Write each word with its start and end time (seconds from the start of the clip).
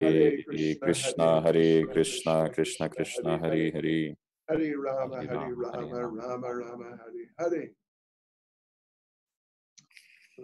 Hare 0.00 0.42
Krishna, 0.82 1.40
Hare 1.40 1.86
Krishna, 1.86 2.50
Krishna 2.52 2.88
Krishna, 2.90 3.38
Hare 3.38 3.70
Hare. 3.70 4.14
Hare 4.48 4.76
Rama, 4.76 5.16
Hare 5.16 5.26
Hare 5.26 5.54
Rama, 5.54 5.72
Hare 5.72 5.86
Rama, 5.86 6.08
Rama. 6.08 6.26
Rama 6.28 6.54
Rama, 6.54 6.98
Hare 7.00 7.28
Hare. 7.38 7.70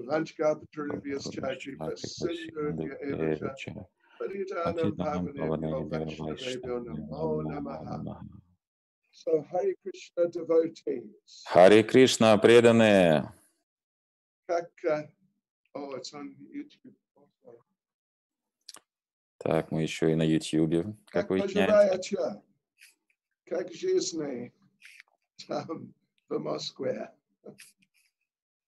Vanchka 0.09 0.57
Patrivya 0.57 1.19
Chachi 1.21 1.77
Pasindu 1.77 2.89
Evacha 3.05 3.85
Parijanam 4.19 4.93
Pavanebhyo 4.97 5.91
Vaishnavebhyo 5.91 6.85
Namo 6.87 7.43
Namaha. 7.45 8.17
So 9.13 9.45
Hare 9.53 9.75
Krishna 9.83 10.31
devotees. 10.31 11.45
Харе 11.47 11.83
Кришна, 11.83 12.39
преданные. 12.39 13.31
Как, 14.49 14.71
uh, 14.91 15.03
oh, 15.75 15.95
it's 15.97 16.15
on 16.15 16.35
YouTube. 16.51 16.95
Так, 19.43 19.73
мы 19.73 19.83
еще 19.83 20.13
и 20.13 20.15
на 20.15 20.23
Ютьюбе. 20.23 20.85
Как 21.11 21.29
Как 21.29 21.31
вы 21.31 21.39
знаете. 21.39 22.07
поживаете? 22.07 22.43
Как 23.45 23.73
жизни 23.73 24.53
там 25.49 25.93
в 26.29 26.39
Москве? 26.39 27.11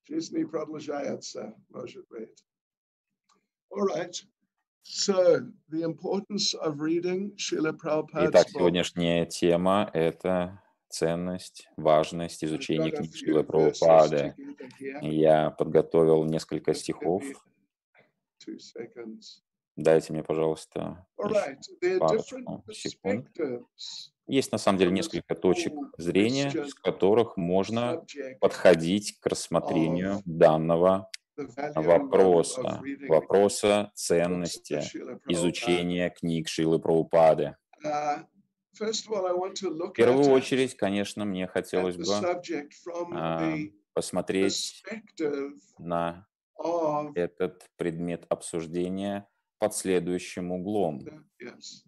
Жизни 0.05 0.43
продолжается, 0.43 1.55
может 1.69 2.07
быть. 2.09 2.45
All 3.71 3.87
right. 3.87 4.15
So, 4.83 5.49
the 5.71 5.83
importance 5.83 6.55
of 6.55 6.81
reading 6.81 7.33
Srila 7.37 7.73
Prabhupada's 7.73 8.31
Итак, 8.31 8.49
сегодняшняя 8.49 9.25
тема– 9.27 9.89
это 9.95 10.61
ценность, 10.89 11.69
важность 11.77 12.45
изучения 12.45 12.91
книг 12.91 13.13
verses 13.13 13.45
Прабхупады. 13.45 14.35
Я 15.01 15.51
подготовил 15.51 16.25
несколько 16.25 16.75
стихов. 16.75 17.25
Дайте 19.77 20.13
мне, 20.13 20.23
пожалуйста, 20.23 21.07
парочку 21.17 22.65
секунд. 22.73 23.29
Есть 24.27 24.53
на 24.53 24.59
самом 24.59 24.79
деле 24.79 24.93
несколько 24.93 25.35
точек 25.35 25.75
зрения, 25.99 26.51
с 26.51 26.75
которых 26.75 27.37
можно 27.37 28.05
подходить 28.41 29.19
к 29.21 29.27
рассмотрению 29.27 30.23
данного 30.25 31.11
вопроса, 31.75 32.81
вопроса 33.09 33.91
ценности 33.95 34.83
изучения 35.29 36.11
книг 36.11 36.49
Шилы 36.49 36.79
Прабхупады. 36.79 37.57
Uh, 37.85 38.25
В 38.79 39.91
первую 39.91 40.31
очередь, 40.31 40.77
конечно, 40.77 41.25
мне 41.25 41.47
хотелось 41.47 41.97
бы 41.97 42.05
а, 43.13 43.57
посмотреть 43.93 44.83
на 45.79 46.27
этот 47.15 47.67
предмет 47.77 48.25
обсуждения 48.29 49.29
под 49.59 49.75
следующим 49.75 50.53
углом. 50.53 51.01
the- 51.01 51.25
yes. 51.41 51.85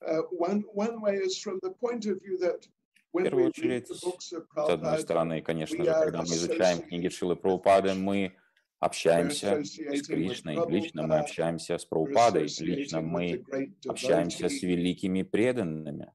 Uh, 0.00 0.22
one 0.30 0.64
one 0.72 1.00
way 1.00 1.16
is 1.16 1.36
from 1.38 1.58
the 1.62 1.70
point 1.70 2.06
of 2.06 2.20
view 2.22 2.38
that 2.38 2.66
when 3.12 3.24
we 3.24 3.30
первую 3.30 3.48
очередь, 3.48 3.88
С 3.88 4.68
одной 4.68 4.98
стороны, 5.00 5.42
конечно 5.42 5.84
же, 5.84 5.92
когда 5.92 6.18
мы 6.22 6.26
изучаем 6.26 6.82
книги 6.82 7.08
Шилы 7.08 7.36
Прабхупады, 7.36 7.94
мы 7.94 8.32
общаемся 8.78 9.62
с 9.64 10.06
Кришной, 10.06 10.56
лично 10.70 11.06
мы 11.06 11.18
общаемся 11.18 11.78
с 11.78 11.84
Прабхупадой, 11.84 12.46
лично 12.60 13.00
мы 13.00 13.44
общаемся 13.86 14.48
с 14.48 14.62
великими 14.62 15.22
преданными. 15.22 16.12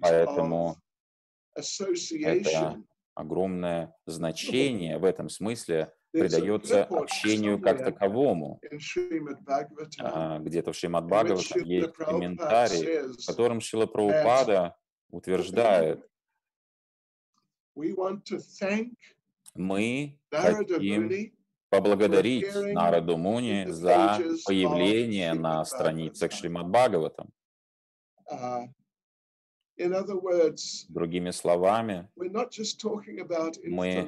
Поэтому 0.00 0.76
association. 1.58 2.84
огромное 3.14 3.94
значение 4.06 4.98
в 4.98 5.04
этом 5.04 5.28
смысле 5.28 5.92
придается 6.12 6.84
общению 6.84 7.60
как 7.60 7.78
таковому. 7.84 8.60
А, 9.98 10.38
Где-то 10.38 10.72
в 10.72 10.76
Шримад 10.76 11.06
Бхагаватам 11.06 11.64
есть 11.64 11.92
комментарий, 11.92 13.12
в 13.12 13.26
котором 13.26 13.60
Шила 13.60 13.86
Прабхупада 13.86 14.76
утверждает, 15.10 16.06
мы 19.54 20.18
хотим 20.30 21.32
поблагодарить 21.70 22.54
Нараду 22.54 23.16
Муни 23.16 23.66
за 23.68 24.18
появление 24.44 25.32
на 25.32 25.64
страницах. 25.64 26.32
Шримад 26.32 26.68
Бхагаватам. 26.68 27.30
Uh, 28.30 28.62
in 28.62 28.66
other 28.66 28.68
words, 28.68 29.71
Другими 30.88 31.30
словами, 31.30 32.08
we're 32.16 32.30
not 32.30 32.50
just 32.50 32.80
talking 32.80 33.20
about 33.20 33.58
Мы 33.64 34.04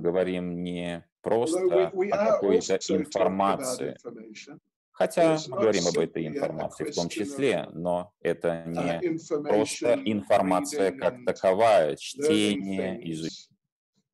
говорим 0.00 0.62
не 0.62 1.04
просто 1.22 1.60
о 1.60 1.90
are 1.90 2.10
какой-то 2.10 2.78
информации, 2.88 3.96
information, 3.96 4.60
хотя 4.92 5.38
мы 5.48 5.58
говорим 5.58 5.86
об 5.86 5.98
этой 5.98 6.26
информации 6.26 6.84
в 6.84 6.94
том 6.94 7.08
числе, 7.08 7.68
но 7.72 8.12
это 8.20 8.64
uh, 8.66 9.00
не 9.00 9.42
просто 9.48 10.00
информация 10.04 10.92
как 10.92 11.24
таковая, 11.24 11.96
чтение, 11.96 12.98
изучение. 13.10 13.28
things. 13.28 13.48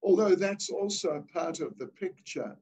Although 0.02 0.34
that's 0.34 0.70
also 0.70 1.10
a 1.12 1.22
part 1.32 1.60
of 1.60 1.78
the 1.78 1.86
picture. 1.86 2.56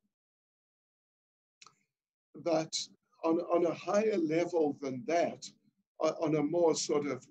But 2.37 2.73
on, 3.25 3.41
on 3.41 3.67
a 3.67 3.75
higher 3.75 4.17
level 4.17 4.77
than 4.81 5.03
that, 5.07 5.45
on 5.99 6.37
a 6.37 6.43
more 6.43 6.75
sort 6.75 7.07
of, 7.07 7.27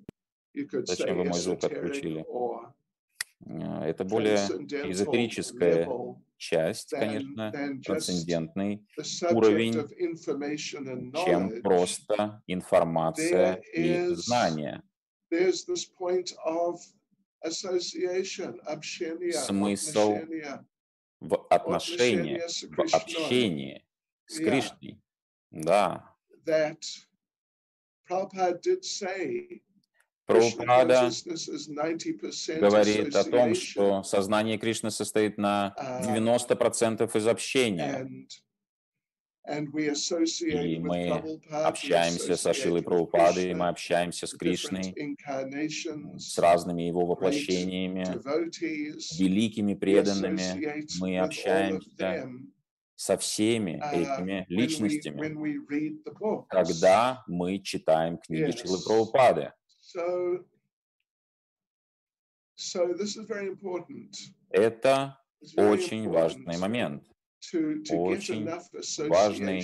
Зачем 0.53 1.17
вы 1.17 1.25
мой 1.25 1.39
звук 1.39 1.63
отключили? 1.63 2.25
Э, 3.45 3.84
Это 3.85 4.03
более 4.03 4.35
эзотерическая 4.38 5.88
часть, 6.38 6.89
конечно, 6.89 7.51
трансцендентный, 7.84 8.85
уровень, 9.31 9.73
чем 11.25 11.62
просто 11.62 12.41
информация 12.47 13.62
и 13.73 14.13
общения, 18.66 19.33
Смысл. 19.33 20.18
В 21.19 21.38
отношениях, 21.50 22.50
с 22.50 22.63
в 22.63 22.79
общении 22.95 23.85
с. 24.25 24.38
Кришной. 24.38 25.00
Да, 25.51 26.16
that 26.45 26.83
Prabhupada 28.09 28.59
did 28.59 28.83
say 28.83 29.62
Krishna 29.62 29.71
Прабхупада 30.31 30.94
consciousness 30.94 31.47
is 31.47 31.69
90% 31.69 32.59
говорит 32.59 33.16
о 33.16 33.24
том, 33.24 33.56
что 33.56 34.03
сознание 34.03 34.58
Кришны 34.58 34.92
состоит 34.92 35.38
на 35.38 35.74
А, 35.78 36.02
90% 36.02 37.18
из 37.18 37.28
общения. 37.28 38.08
И 39.44 40.80
мы 40.80 41.40
Общаемся 41.50 42.36
со 42.36 42.53
Шилой 42.53 42.84
Прабхупадой, 42.84 43.53
мы 43.56 43.69
общаемся 43.69 44.28
с 44.28 44.34
Кришной, 44.34 44.96
с 46.18 46.38
разными 46.38 46.84
его 46.84 47.06
воплощениями, 47.08 48.06
великими 49.18 49.74
преданными. 49.74 51.00
мы 51.00 51.19
общаемся 51.19 52.30
со 52.96 53.18
всеми 53.18 53.81
uh, 53.81 54.00
этими 54.00 54.46
личностями, 54.48 55.19
когда 56.50 57.24
мы 57.25 57.58
читаем 57.58 58.19
книги. 58.19 58.52
Шилы 58.52 58.78
Прабхупады. 58.86 59.53
So, 59.94 60.40
so 62.56 62.94
this 62.97 63.18
is 63.18 63.25
very 63.28 63.47
important. 63.47 64.16
Это 64.52 65.18
очень 65.57 66.07
важный 66.09 66.57
момент. 66.57 67.03
очень 67.90 68.47
важный 69.09 69.63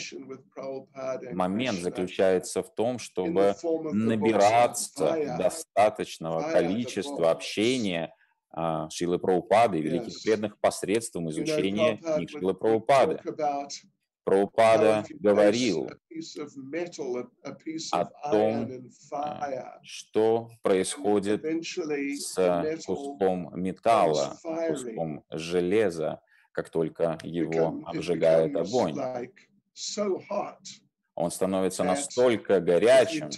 Момент 1.34 1.80
заключается 1.80 2.64
в 2.64 2.74
том, 2.74 2.98
чтобы 2.98 3.56
набираться 3.94 5.38
достаточного 5.38 6.52
количества 6.52 7.30
общения 7.32 8.14
а, 8.50 8.90
Шилы 8.90 9.20
Прабхупады 9.20 9.78
и 9.78 9.82
великих 9.84 10.22
преданных 10.24 10.60
посредством 10.60 11.30
изучения 11.30 11.98
книг 11.98 12.32
Шилы 12.32 12.56
Прабхупады. 12.56 13.22
Прабхупада 14.28 15.06
говорил, 15.22 15.90
о 17.94 18.06
том, 18.30 18.70
что 19.84 20.50
происходит 20.62 21.46
с 21.46 22.86
куском 22.86 23.52
металла, 23.56 24.38
куском 24.68 25.24
железа, 25.30 26.20
как 26.52 26.70
только 26.70 27.18
его 27.24 27.82
обжигает 27.86 28.54
огонь. 28.58 28.96
Он 31.16 31.32
становится 31.32 31.86
настолько 31.86 32.60
горячим, 32.60 33.30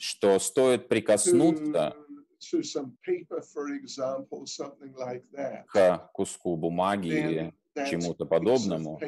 что 0.00 0.40
стоит 0.40 0.88
прикоснуться 0.88 1.94
к 5.68 6.10
куску 6.12 6.56
бумаги 6.56 7.08
или 7.08 7.54
чему-то 7.88 8.26
подобному, 8.26 9.00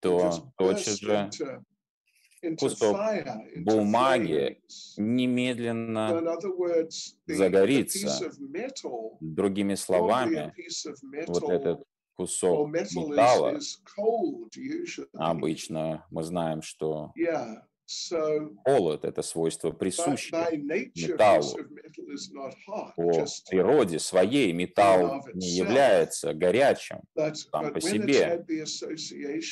то 0.00 0.52
тотчас 0.56 0.98
же 0.98 1.30
кусок 2.58 2.96
бумаги 3.56 4.60
немедленно 4.96 6.22
загорится. 7.26 8.30
Другими 9.20 9.74
словами, 9.74 10.54
вот 11.26 11.48
этот 11.50 11.82
кусок 12.14 12.68
металла, 12.70 13.58
обычно 15.14 16.06
мы 16.10 16.22
знаем, 16.22 16.62
что 16.62 17.12
Yeah. 17.16 17.62
Холод— 18.64 19.04
это 19.04 19.22
свойство 19.22 19.70
by, 19.70 19.78
присуще 19.78 20.30
by 20.30 20.52
nature, 20.52 20.70
a 20.70 20.88
piece 20.88 21.08
металлу. 21.08 21.56
По 22.96 23.26
природе 23.48 23.98
своей 23.98 24.52
металл 24.52 25.24
не 25.34 25.48
является 25.48 26.32
горячим, 26.32 27.00
сам 27.34 27.72
по 27.72 27.80
себе. 27.80 28.44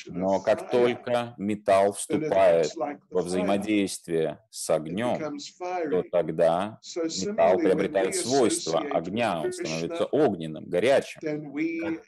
но 0.06 0.40
как 0.40 0.70
только 0.70 1.34
металл 1.36 1.92
вступает 1.92 2.72
во 3.10 3.22
взаимодействие 3.22 4.38
с 4.50 4.70
огнем, 4.70 5.38
то 5.90 6.02
тогда 6.10 6.78
металл 6.94 7.58
приобретает 7.58 8.14
свойства 8.14 8.80
огня, 8.80 9.40
он 9.40 9.52
становится 9.52 10.06
огненным, 10.06 10.68
горячим. 10.68 11.20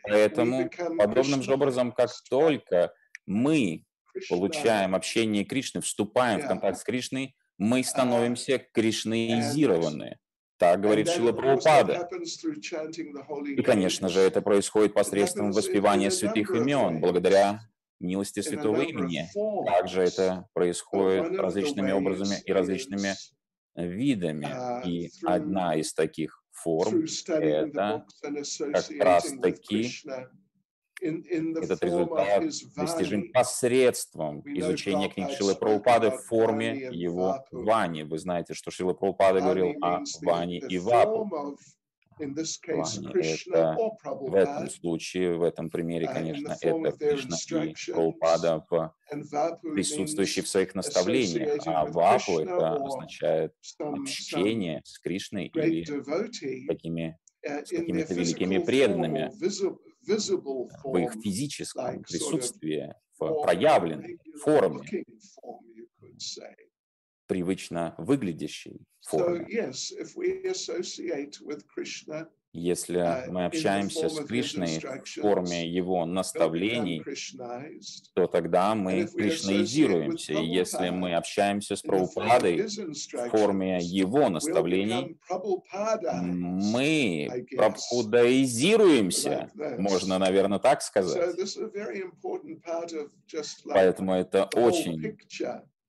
Поэтому 0.04 0.70
подобным 0.96 1.42
же 1.42 1.54
образом, 1.54 1.90
как 1.90 2.10
только 2.28 2.92
мы 3.26 3.84
получаем 4.28 4.94
общение 4.94 5.44
Кришны, 5.44 5.80
вступаем 5.80 6.40
в 6.40 6.46
контакт 6.46 6.78
с 6.78 6.84
Кришной, 6.84 7.34
мы 7.58 7.84
становимся 7.84 8.58
кришнаизированы. 8.72 10.18
Так 10.58 10.80
говорит 10.80 11.08
Шила 11.08 11.32
Прабхупада. 11.32 12.08
И, 13.56 13.62
конечно 13.62 14.08
же, 14.08 14.20
это 14.20 14.42
происходит 14.42 14.92
посредством 14.92 15.52
воспевания 15.52 16.10
святых 16.10 16.50
имен, 16.54 17.00
благодаря 17.00 17.60
милости 17.98 18.40
святого 18.40 18.82
имени. 18.82 19.28
Также 19.66 20.02
это 20.02 20.48
происходит 20.52 21.38
различными 21.38 21.92
образами 21.92 22.42
и 22.44 22.52
различными 22.52 23.10
is, 23.10 23.32
видами. 23.76 24.46
uh, 24.46 24.82
И 24.86 25.10
одна 25.24 25.76
из 25.76 25.92
таких 25.94 26.42
форм 26.50 27.04
это 27.28 28.06
как 28.72 28.90
раз 28.98 29.32
этот 31.00 31.82
результат 31.82 32.44
достижим 32.76 33.32
посредством 33.32 34.42
изучения 34.46 35.08
книг 35.08 35.30
Шилы 35.30 35.54
Прабхупады 35.54 36.10
в 36.10 36.22
форме 36.24 36.88
его. 36.92 37.44
Вани. 37.50 38.02
Вы 38.02 38.18
знаете, 38.18 38.54
что 38.54 38.70
Шила 38.70 38.92
Прабхупада 38.92 39.40
говорил 39.40 39.74
о 39.80 40.02
the 40.02 40.58
и 40.68 40.78
Вапу. 40.78 41.56
Krishna 42.20 43.12
это 43.12 43.76
в 44.04 44.34
этом 44.34 44.68
случае, 44.68 45.36
в 45.36 45.42
этом 45.42 45.70
примере, 45.70 46.06
конечно, 46.06 46.54
это 46.60 46.92
Кришна 46.92 47.36
и. 47.36 47.94
Прабхупада 47.94 48.66
means 49.64 50.42
в 50.42 50.48
своих 50.48 50.74
наставлениях, 50.74 51.62
а 51.66 51.86
Вапу 51.86 52.40
это 52.40 52.74
означает 52.74 53.54
общение 53.78 54.82
с 54.84 54.98
Кришной 54.98 55.46
или 55.46 55.84
такими 56.66 57.18
uh, 57.46 57.64
с 57.64 57.70
какими-то 57.70 58.14
великими 58.14 58.58
преданными 58.58 59.30
в 60.84 60.96
их 60.96 61.12
физическом 61.22 62.02
присутствии, 62.02 62.94
в 63.18 63.42
проявленной 63.42 64.18
форме, 64.42 65.04
привычно 67.26 67.94
выглядящей 67.98 68.84
форме. 69.02 69.46
Если 72.52 72.98
uh, 72.98 73.30
мы 73.30 73.44
общаемся 73.44 74.08
с 74.08 74.18
Кришной 74.24 74.80
в 74.80 75.20
форме 75.20 75.68
Его 75.68 76.04
наставлений, 76.04 77.00
то 78.14 78.26
тогда 78.26 78.74
мы 78.74 79.06
кришнаизируемся. 79.06 80.32
И 80.32 80.46
если 80.46 80.90
мы 80.90 81.14
общаемся 81.14 81.76
с 81.76 81.82
Прабхупадой 81.82 82.66
в 82.66 83.28
форме 83.30 83.78
Его 83.80 84.28
наставлений, 84.28 85.16
мы 86.12 87.46
прабхудаизируемся, 87.56 89.50
можно, 89.78 90.18
наверное, 90.18 90.58
так 90.58 90.82
сказать. 90.82 91.36
Поэтому 93.64 94.14
это 94.14 94.44
очень 94.56 95.16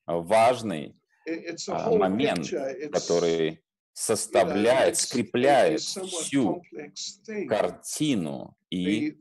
важный 0.06 0.96
а, 1.68 1.90
момент, 1.90 2.48
который 2.92 3.63
составляет, 3.94 4.98
скрепляет 4.98 5.82
всю 5.82 6.64
картину 7.48 8.56
и 8.70 9.18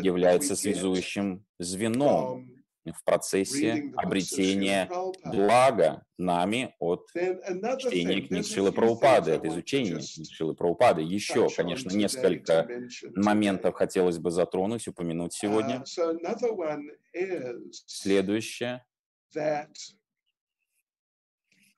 является 0.00 0.56
связующим 0.56 1.44
звеном 1.58 2.50
в 2.84 3.04
процессе 3.04 3.92
обретения 3.96 4.90
блага 5.24 6.04
нами 6.18 6.74
от 6.80 7.06
чтения 7.12 8.22
книг 8.22 8.44
Шилы 8.44 8.72
I 8.76 9.36
от 9.36 9.44
изучения 9.44 10.00
книг 10.00 10.26
Шилы 10.32 10.54
Прабхупады. 10.54 11.02
Еще, 11.02 11.48
конечно, 11.48 11.90
несколько 11.90 12.68
моментов 13.14 13.76
хотелось 13.76 14.18
бы 14.18 14.32
затронуть, 14.32 14.88
упомянуть 14.88 15.32
сегодня. 15.32 15.84
Uh, 15.84 16.92
is 17.14 17.84
Следующее 17.86 18.84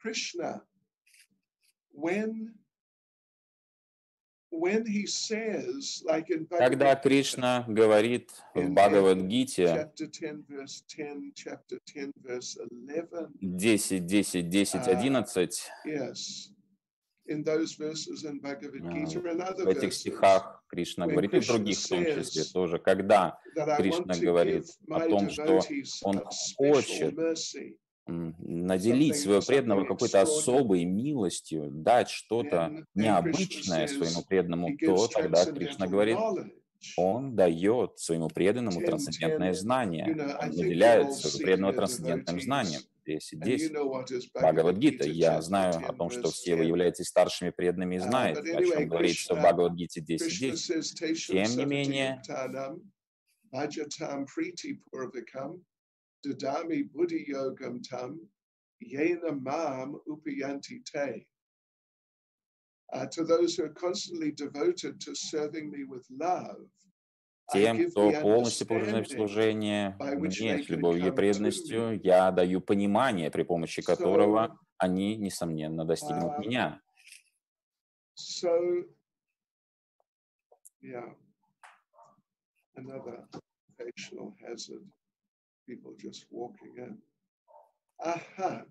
Krishna, 0.05 0.51
when 0.53 0.61
when 0.61 0.63
he 0.63 0.63
says, 0.63 0.63
like 0.63 0.73
in 1.71 1.84
Когда 6.51 6.95
Кришна 6.95 7.65
говорит 7.67 8.31
в 8.55 8.71
Бхагавадгите 8.71 9.65
chapter 9.65 10.07
10, 10.07 10.47
verse 10.49 10.85
10, 10.87 11.33
chapter 11.35 11.79
10, 11.85 12.13
verse 12.23 12.57
11, 12.71 13.33
10, 13.41 14.07
10, 14.07 14.51
10, 14.51 14.81
А, 14.87 14.93
11, 14.93 15.49
yes, 15.87 16.51
in 17.27 17.43
those 17.43 17.75
verses 17.77 18.25
in 18.25 18.41
Bhagavad 18.41 18.83
А, 18.85 18.93
Gita 18.93 19.21
and 19.21 19.41
other 19.41 19.65
в 19.65 19.69
этих 19.69 19.93
стихах 19.93 20.63
Кришна 20.69 21.07
говорит, 21.07 21.35
и 21.35 21.41
в 21.41 21.47
других 21.47 21.79
в 21.79 21.89
том 21.89 22.05
числе 22.05 22.45
тоже, 22.45 22.79
когда 22.79 23.39
Кришна 23.77 24.15
говорит 24.15 24.67
о 24.89 25.01
том, 25.09 25.31
что 25.31 25.61
он 26.03 26.23
хочет 26.57 27.15
наделить 28.07 29.17
своего 29.17 29.41
преданного 29.41 29.85
какой-то 29.85 30.23
особой 30.23 30.85
милостью, 30.85 31.71
дать 31.71 32.11
что-то 32.11 32.87
необычное 32.95 33.87
своему 33.87 34.23
преданному, 34.23 34.77
то 34.77 35.09
тогда 35.09 35.45
Кришна 35.47 35.87
говорит, 35.87 36.19
он 36.97 37.35
дает 37.35 37.99
своему 37.99 38.29
преданному 38.29 38.81
трансцендентное 38.81 39.55
знание, 39.55 40.37
он 40.41 40.49
наделяет 40.49 41.15
своего 41.15 41.39
преданного 41.39 41.73
трансцендентным 41.73 42.41
знанием. 42.41 42.81
10, 43.07 43.35
And 43.35 43.47
you 43.47 43.59
10. 43.59 43.73
know 43.73 43.87
what 43.87 44.11
is 44.11 44.25
Bhagavad 44.33 44.77
Бхагавадгита. 44.79 45.05
Gita, 45.05 45.11
Я 45.11 45.43
знаю 45.43 45.75
10, 45.75 45.85
о 45.91 45.93
том, 45.93 46.11
что 46.11 46.31
все 46.31 46.53
вы 46.57 46.63
10. 46.63 46.69
являетесь 46.69 47.07
старшими 47.07 47.51
преданными 47.51 47.97
и 47.97 47.99
Uh, 47.99 48.09
знаете, 48.09 48.41
о 48.57 48.65
чем 48.65 48.89
говорится 48.89 49.35
в 49.35 49.39
Бхагавадгите 49.39 50.01
Krishna 50.01 50.53
10.10. 50.53 50.53
says, 50.55 50.95
Tesham 50.99 51.45
Тем 51.45 51.57
не 51.59 51.65
менее, 51.67 52.23
Dadami 56.25 56.89
Buddhi 56.93 57.27
Yogam 57.31 57.83
Tam, 57.83 58.21
Yena 58.83 59.41
Mam 59.41 59.97
Upayanti 60.09 60.85
Te. 60.85 61.27
Uh, 62.93 63.07
to 63.07 63.25
those 63.25 63.57
who 63.57 63.65
are 63.65 63.71
constantly 63.71 64.31
devoted 64.31 65.01
to 65.01 65.15
serving 65.15 65.71
me 65.71 65.85
with 65.85 66.07
love, 66.11 66.69
тем, 67.53 67.91
кто 67.91 68.11
полностью 68.23 68.67
погружен 68.67 69.05
в 69.05 69.09
служение 69.09 69.97
мне 70.01 70.63
с 70.63 70.69
любовью 70.69 71.09
и 71.09 71.11
преданностью, 71.11 72.01
я 72.03 72.31
даю 72.31 72.61
понимание, 72.61 73.31
при 73.31 73.43
помощи 73.43 73.83
которого 73.83 74.59
они, 74.79 75.17
несомненно, 75.17 75.85
достигнут 75.85 76.33
а, 76.37 76.39
меня. 76.39 76.81
so, 78.17 78.85
yeah, 80.81 81.13
another 82.77 83.27
occasional 83.79 84.35
hazard, 84.41 84.85
people 85.67 85.93
just 85.99 86.27
walking 86.31 86.75
in. 86.79 86.99
Aha, 88.05 88.63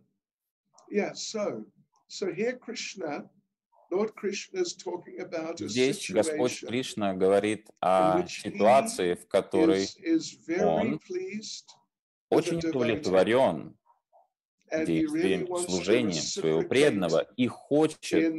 yeah, 0.90 1.12
so, 1.14 1.66
so 2.08 2.32
here 2.32 2.54
Krishna, 2.54 3.26
Lord 3.92 4.16
Krishna 4.16 4.62
is 4.62 4.76
talking 4.76 5.22
about 5.22 5.62
a 5.62 5.68
Здесь 5.68 6.10
Господь 6.10 6.60
Кришна 6.66 7.14
говорит 7.14 7.70
о 7.80 8.26
ситуации, 8.28 9.16
в 9.16 9.28
которой 9.28 9.88
он 10.62 11.00
очень 12.30 12.58
удовлетворен 12.58 13.76
действием, 14.86 15.56
служением 15.58 16.22
своего 16.22 16.64
преданного 16.64 17.28
и 17.38 17.48
хочет 17.48 18.34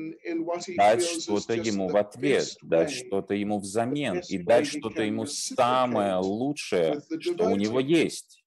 дать 0.77 1.05
что-то 1.05 1.55
ему 1.55 1.89
в 1.89 1.97
ответ, 1.97 2.57
дать 2.63 2.91
что-то 2.91 3.35
ему 3.35 3.59
взамен 3.61 4.21
и 4.29 4.39
дать 4.39 4.67
что-то 4.67 5.03
ему 5.03 5.27
самое 5.27 6.17
лучшее, 6.17 7.03
что 7.21 7.47
у 7.47 7.57
него 7.57 7.81
есть. 7.81 8.44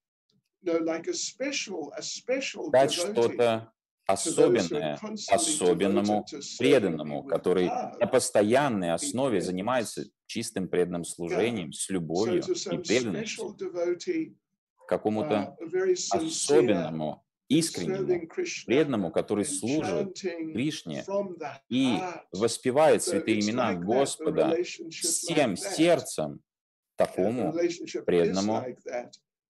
Дать 2.71 2.91
что-то 2.93 3.71
особенное 4.05 4.99
особенному 5.29 6.25
преданному, 6.57 7.23
который 7.23 7.67
на 7.67 8.07
постоянной 8.07 8.93
основе 8.93 9.41
занимается 9.41 10.05
чистым 10.25 10.67
преданным 10.67 11.03
служением, 11.03 11.73
с 11.73 11.89
любовью 11.89 12.43
и 12.43 12.77
преданностью 12.77 13.55
какому-то 14.87 15.57
uh, 15.59 15.93
особенному 16.11 17.23
искреннему, 17.49 18.27
преданному, 18.65 19.11
который 19.11 19.45
служит 19.45 20.19
Кришне 20.19 21.05
и 21.69 21.97
воспевает 22.31 23.03
святые 23.03 23.39
имена 23.39 23.73
Господа 23.73 24.57
всем 24.63 25.55
сердцем, 25.55 26.41
такому 26.95 27.53
преданному 28.05 28.65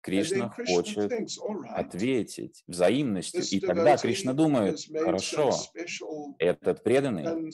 Кришна 0.04 0.50
хочет 0.50 1.10
ответить 1.70 2.62
взаимностью. 2.66 3.42
И 3.50 3.58
тогда 3.58 3.96
Кришна 3.96 4.34
думает, 4.34 4.78
хорошо, 4.92 5.52
этот 6.38 6.84
преданный 6.84 7.50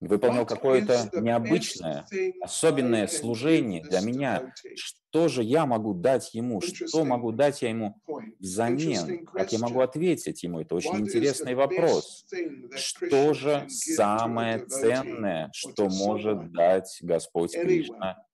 выполнил 0.00 0.46
какое-то 0.46 1.10
необычное, 1.20 2.06
особенное 2.40 3.06
служение 3.06 3.82
для 3.82 4.00
меня. 4.00 4.52
Что 4.74 5.28
же 5.28 5.42
я 5.42 5.66
могу 5.66 5.94
дать 5.94 6.34
ему? 6.34 6.60
Что 6.60 7.04
могу 7.04 7.32
дать 7.32 7.62
я 7.62 7.68
ему 7.68 8.00
взамен? 8.38 9.26
Как 9.26 9.52
я 9.52 9.58
могу 9.58 9.80
ответить 9.80 10.42
ему? 10.42 10.60
Это 10.60 10.74
очень 10.74 10.96
интересный 10.96 11.54
вопрос. 11.54 12.26
Что 12.74 13.34
же 13.34 13.66
самое 13.68 14.64
ценное, 14.66 15.50
что 15.52 15.88
может 15.88 16.50
дать 16.52 16.98
Господь 17.02 17.52
Кришна 17.52 18.24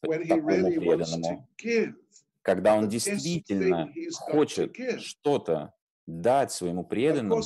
такому 0.00 0.72
преданному, 0.72 1.48
когда 2.42 2.74
он 2.76 2.88
действительно 2.88 3.92
хочет 4.10 4.76
что-то 5.00 5.72
дать 6.06 6.52
своему 6.52 6.84
преданному, 6.84 7.42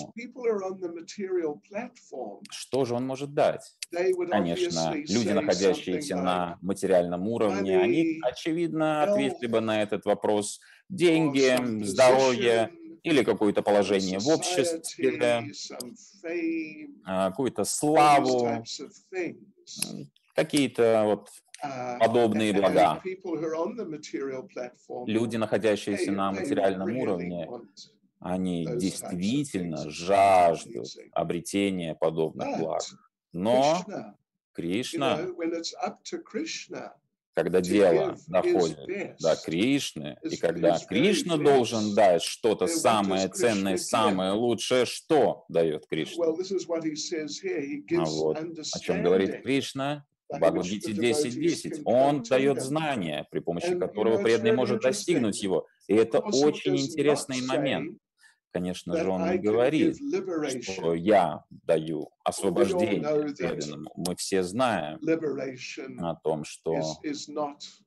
что 2.50 2.84
же 2.84 2.94
он 2.94 3.06
может 3.06 3.32
дать? 3.32 3.74
Конечно, 3.90 4.94
люди, 4.94 5.30
находящиеся 5.30 6.16
на 6.16 6.58
материальном 6.60 7.26
уровне, 7.28 7.78
они, 7.80 8.20
очевидно, 8.22 9.02
ответили 9.02 9.46
бы 9.46 9.60
на 9.60 9.82
этот 9.82 10.04
вопрос. 10.04 10.60
Деньги, 10.88 11.84
здоровье 11.84 12.70
или 13.02 13.22
какое-то 13.24 13.62
положение 13.62 14.18
в 14.18 14.28
обществе, 14.28 15.50
а, 17.06 17.30
какую-то 17.30 17.64
славу, 17.64 18.62
какие-то 20.34 21.02
вот 21.06 21.28
подобные 21.98 22.52
блага. 22.52 23.02
Люди, 25.06 25.36
находящиеся 25.36 26.12
на 26.12 26.32
материальном 26.32 26.96
уровне, 26.96 27.48
они 28.20 28.66
действительно 28.76 29.90
жаждут 29.90 30.86
обретения 31.12 31.94
подобных 31.94 32.58
благ. 32.58 32.82
Но 33.32 33.84
Кришна, 34.52 35.18
когда 37.34 37.60
дело 37.60 38.16
доходит 38.26 39.16
до 39.20 39.36
Кришны, 39.36 40.18
и 40.22 40.36
когда 40.36 40.78
Кришна 40.78 41.36
должен 41.36 41.94
дать 41.94 42.22
что-то 42.22 42.66
самое 42.66 43.28
ценное, 43.28 43.76
самое 43.78 44.32
лучшее, 44.32 44.84
что 44.84 45.44
дает 45.48 45.86
Кришна? 45.86 46.26
А 46.26 48.04
вот 48.04 48.38
о 48.38 48.78
чем 48.80 49.02
говорит 49.02 49.42
Кришна 49.42 50.04
Бхагавадгите 50.30 50.92
the 50.92 50.96
devotees 50.96 51.36
10.10. 51.36 51.70
can 51.70 51.82
Он 51.84 52.22
дает 52.22 52.56
him. 52.58 52.60
знание, 52.60 53.26
при 53.30 53.40
помощи 53.40 53.78
которого 53.78 54.18
it's 54.18 54.22
преданный 54.22 54.52
может 54.52 54.80
достигнуть 54.82 55.42
его. 55.42 55.66
И 55.88 55.94
это 55.94 56.20
очень 56.20 56.76
интересный 56.76 57.42
момент. 57.42 57.98
Конечно 58.52 58.96
же, 58.96 59.08
он 59.08 59.30
не 59.30 59.38
говорит, 59.38 59.96
что 60.64 60.94
я 60.94 61.44
даю 61.50 62.10
освобождение 62.24 63.32
преданному. 63.34 63.92
Мы 63.94 64.16
все 64.16 64.42
знаем 64.42 64.98
о 66.00 66.16
том, 66.16 66.44
что 66.44 66.74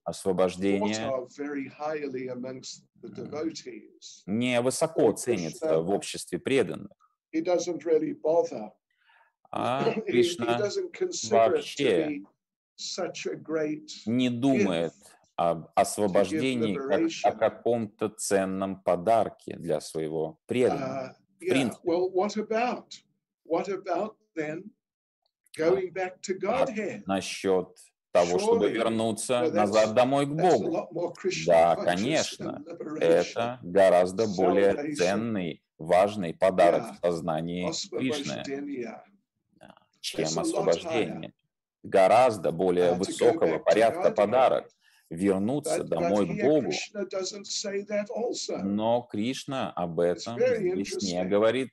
освобождение 0.05 1.27
не 4.25 4.61
высоко 4.61 5.11
ценится 5.11 5.79
в 5.79 5.89
обществе 5.89 6.39
преданных, 6.39 7.11
а 9.51 9.93
Кришна 10.07 10.69
вообще 11.29 12.23
не 14.05 14.29
думает 14.29 14.93
об 15.35 15.69
освобождении 15.75 16.75
как 16.75 17.33
о 17.33 17.37
каком-то 17.37 18.09
ценном 18.09 18.81
подарке 18.81 19.55
для 19.57 19.79
своего 19.81 20.39
преданного. 20.45 21.09
Uh, 21.09 21.23
в 21.35 21.39
принципе. 21.39 21.81
Насчет 27.05 27.67
того, 28.11 28.39
чтобы 28.39 28.69
вернуться 28.69 29.51
назад 29.51 29.93
домой 29.93 30.25
к 30.27 30.29
Богу. 30.29 30.89
Да, 31.45 31.75
конечно. 31.75 32.63
Это 32.99 33.59
гораздо 33.63 34.27
более 34.27 34.93
ценный, 34.95 35.63
важный 35.77 36.33
подарок 36.33 36.93
в 36.93 37.05
сознании 37.05 37.69
Кришны, 37.89 38.43
чем 39.99 40.39
освобождение. 40.39 41.33
Гораздо 41.83 42.51
более 42.51 42.93
высокого 42.93 43.59
порядка 43.59 44.11
подарок. 44.11 44.69
Вернуться 45.09 45.83
домой 45.83 46.25
к 46.25 46.41
Богу. 46.41 46.71
Но 48.63 49.07
Кришна 49.11 49.71
об 49.71 49.99
этом 49.99 50.39
здесь 50.39 50.95
не 51.03 51.23
говорит 51.25 51.69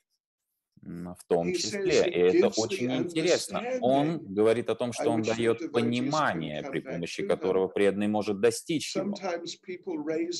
в 0.82 1.24
том 1.28 1.52
числе. 1.54 2.08
И 2.10 2.18
это 2.18 2.48
очень 2.60 2.92
интересно. 2.92 3.62
Он 3.80 4.18
говорит 4.18 4.68
о 4.70 4.74
том, 4.74 4.92
что 4.92 5.10
он 5.10 5.22
дает 5.22 5.72
понимание, 5.72 6.62
при 6.62 6.80
помощи 6.80 7.26
которого 7.26 7.68
преданный 7.68 8.08
может 8.08 8.40
достичь 8.40 8.96
его. 8.96 9.14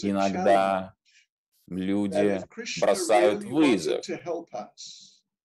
Иногда 0.03 0.95
люди 1.69 2.43
бросают 2.81 3.45
вызов. 3.45 4.05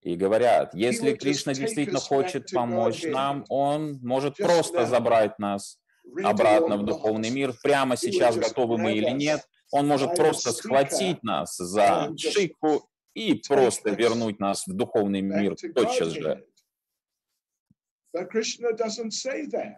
И 0.05 0.15
говорят, 0.15 0.75
если 0.75 1.15
Кришна 1.15 1.55
действительно 1.55 1.99
хочет 1.99 2.51
помочь 2.51 3.03
нам, 3.03 3.43
Он 3.49 3.99
может 4.03 4.37
просто 4.37 4.85
забрать 4.85 5.39
нас 5.39 5.79
обратно 6.23 6.77
в 6.77 6.85
духовный 6.85 7.31
мир. 7.31 7.55
Прямо 7.63 7.97
сейчас 7.97 8.37
готовы 8.37 8.77
мы 8.77 8.93
или 8.93 9.09
нет, 9.09 9.41
Он 9.71 9.87
может 9.87 10.15
просто 10.15 10.51
схватить 10.51 11.23
нас 11.23 11.57
за 11.57 12.13
шику 12.17 12.87
и 13.15 13.33
просто 13.33 13.89
вернуть 13.89 14.39
нас 14.39 14.67
в 14.67 14.73
духовный 14.73 15.21
мир 15.21 15.55
тотчас 15.73 16.09
же. 16.09 16.13
Godhead. 16.13 16.13
But 16.13 16.13
Krishna 16.13 16.13
doesn't 16.13 16.13
say 16.15 16.31
that. 16.31 16.53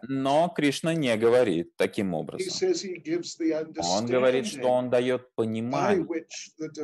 Но 0.02 0.48
Кришна 0.48 0.94
не 0.94 1.16
говорит 1.16 1.74
таким 1.76 2.14
He 2.14 2.18
образом. 2.18 2.48
says 2.48 2.84
he 2.84 3.02
gives 3.02 3.36
the 3.36 3.52
Он 3.82 4.06
говорит, 4.06 4.46
что 4.46 4.60
understanding 4.60 4.78
Он 4.78 4.90
дает 4.90 5.34
понимание, 5.34 6.06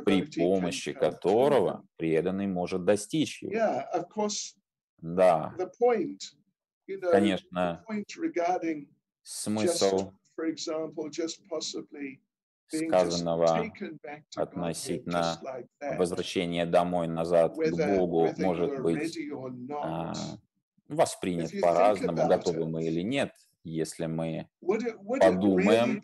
при 0.05 0.23
помощи 0.23 0.93
которого 0.93 1.87
преданный 1.97 2.47
может 2.47 2.85
достичь 2.85 3.43
его. 3.43 3.53
Да, 4.99 5.55
конечно, 7.11 7.85
смысл 9.23 10.13
сказанного 12.67 13.71
относительно 14.35 15.39
возвращения 15.81 16.67
домой 16.67 17.07
назад 17.07 17.55
к 17.55 17.97
Богу 17.97 18.31
может 18.39 18.83
быть 18.83 19.17
воспринят 20.89 21.51
по-разному, 21.61 22.29
готовы 22.29 22.67
мы 22.67 22.85
или 22.85 23.03
нет, 23.03 23.33
если 23.65 24.07
мы 24.07 24.49
подумаем 24.61 26.03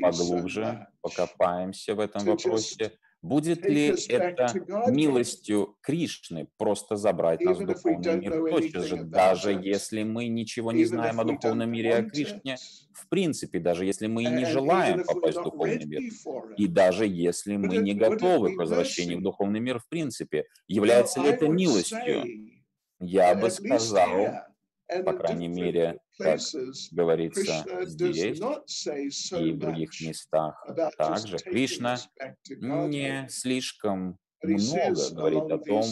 поглубже 0.00 0.86
покопаемся 1.02 1.94
в 1.94 2.00
этом 2.00 2.24
вопросе. 2.24 2.92
Будет 3.24 3.64
ли 3.64 3.94
это 4.10 4.48
милостью 4.90 5.78
Кришны 5.80 6.46
просто 6.58 6.96
забрать 6.96 7.40
нас 7.40 7.56
в 7.56 7.64
духовный 7.64 8.16
мир? 8.18 8.50
тотчас 8.50 8.84
же, 8.84 8.96
даже 9.02 9.52
если 9.52 10.02
мы 10.02 10.28
ничего 10.28 10.72
не 10.72 10.84
знаем 10.84 11.18
о 11.20 11.24
духовном 11.24 11.70
мире, 11.70 11.94
о 11.94 12.02
Кришне, 12.02 12.56
в 12.92 13.08
принципе, 13.08 13.60
даже 13.60 13.86
если 13.86 14.08
мы 14.08 14.24
и 14.24 14.26
не 14.26 14.44
желаем 14.44 15.04
попасть 15.04 15.38
в 15.38 15.42
духовный 15.42 15.86
мир, 15.86 16.02
и 16.58 16.66
даже 16.66 17.06
если 17.06 17.56
мы 17.56 17.78
не 17.78 17.94
готовы 17.94 18.54
к 18.54 18.58
возвращению 18.58 19.20
в 19.20 19.22
духовный 19.22 19.60
мир, 19.60 19.78
в 19.78 19.88
принципе, 19.88 20.44
является 20.68 21.22
ли 21.22 21.30
это 21.30 21.48
милостью? 21.48 22.24
Я 23.00 23.34
бы 23.34 23.50
сказал, 23.50 24.28
по 25.04 25.12
крайней 25.12 25.48
мере, 25.48 25.98
как 26.18 26.40
говорится 26.92 27.64
здесь 27.86 28.40
и 29.32 29.52
в 29.52 29.58
других 29.58 30.00
местах 30.00 30.66
также, 30.96 31.38
Кришна 31.38 31.96
не 32.60 33.26
слишком 33.28 34.18
много 34.42 35.10
говорит 35.12 35.52
о 35.52 35.58
том, 35.58 35.84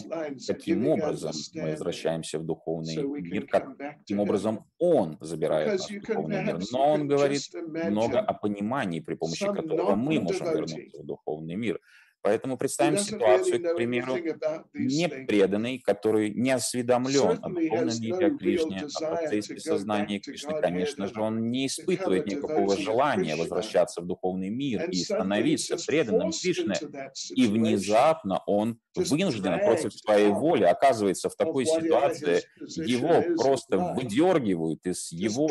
каким 0.46 0.86
образом 0.88 1.32
мы 1.54 1.70
возвращаемся 1.70 2.38
в 2.38 2.44
духовный 2.44 3.02
мир, 3.02 3.46
каким 3.46 4.20
образом 4.20 4.66
Он 4.78 5.16
забирает 5.20 5.68
нас 5.72 5.90
в 5.90 6.00
духовный 6.00 6.44
мир. 6.44 6.58
Но 6.70 6.92
Он 6.92 7.08
говорит 7.08 7.42
много 7.54 8.20
о 8.20 8.34
понимании, 8.34 9.00
при 9.00 9.14
помощи 9.14 9.46
которого 9.46 9.94
мы 9.94 10.20
можем 10.20 10.46
вернуться 10.46 10.98
в 11.00 11.06
духовный 11.06 11.54
мир. 11.54 11.80
Поэтому 12.22 12.56
представим 12.56 12.98
ситуацию, 12.98 13.60
к 13.60 13.74
примеру, 13.74 14.14
anything 14.16 14.38
about 14.38 14.64
these 14.72 14.86
не 14.86 15.06
things. 15.06 15.26
преданный, 15.26 15.78
который 15.80 16.30
не 16.30 16.52
осведомлен 16.52 17.40
о 17.42 17.48
мире, 17.48 18.26
о 18.26 18.38
Кришне, 18.38 18.86
о 18.94 19.00
процессе 19.00 19.58
сознания 19.58 20.20
Кришны, 20.20 20.60
конечно 20.60 21.08
же, 21.08 21.20
он 21.20 21.50
не 21.50 21.66
испытывает 21.66 22.26
никакого 22.26 22.76
желания 22.76 23.34
возвращаться 23.34 24.00
в 24.00 24.06
духовный 24.06 24.50
мир 24.50 24.88
и 24.88 24.96
становиться 25.02 25.76
преданным 25.84 26.30
Кришне, 26.30 26.76
и 27.34 27.46
внезапно 27.46 28.40
он 28.46 28.78
вынужден 28.94 29.58
против 29.58 29.92
своей 29.92 30.28
воли 30.28 30.64
оказывается 30.64 31.28
в 31.28 31.34
такой 31.34 31.66
ситуации, 31.66 32.42
его 32.60 33.22
просто 33.36 33.78
выдергивают 33.78 34.86
из 34.86 35.10
его 35.10 35.48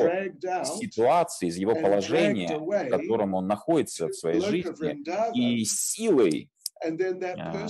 ситуации, 0.63 1.47
из 1.47 1.57
его 1.57 1.75
положения, 1.75 2.57
в 2.57 2.89
котором 2.89 3.33
он 3.33 3.47
находится 3.47 4.07
в 4.07 4.13
своей 4.13 4.39
жизни, 4.39 5.03
и 5.35 5.65
силой 5.65 6.49
А, 6.83 7.67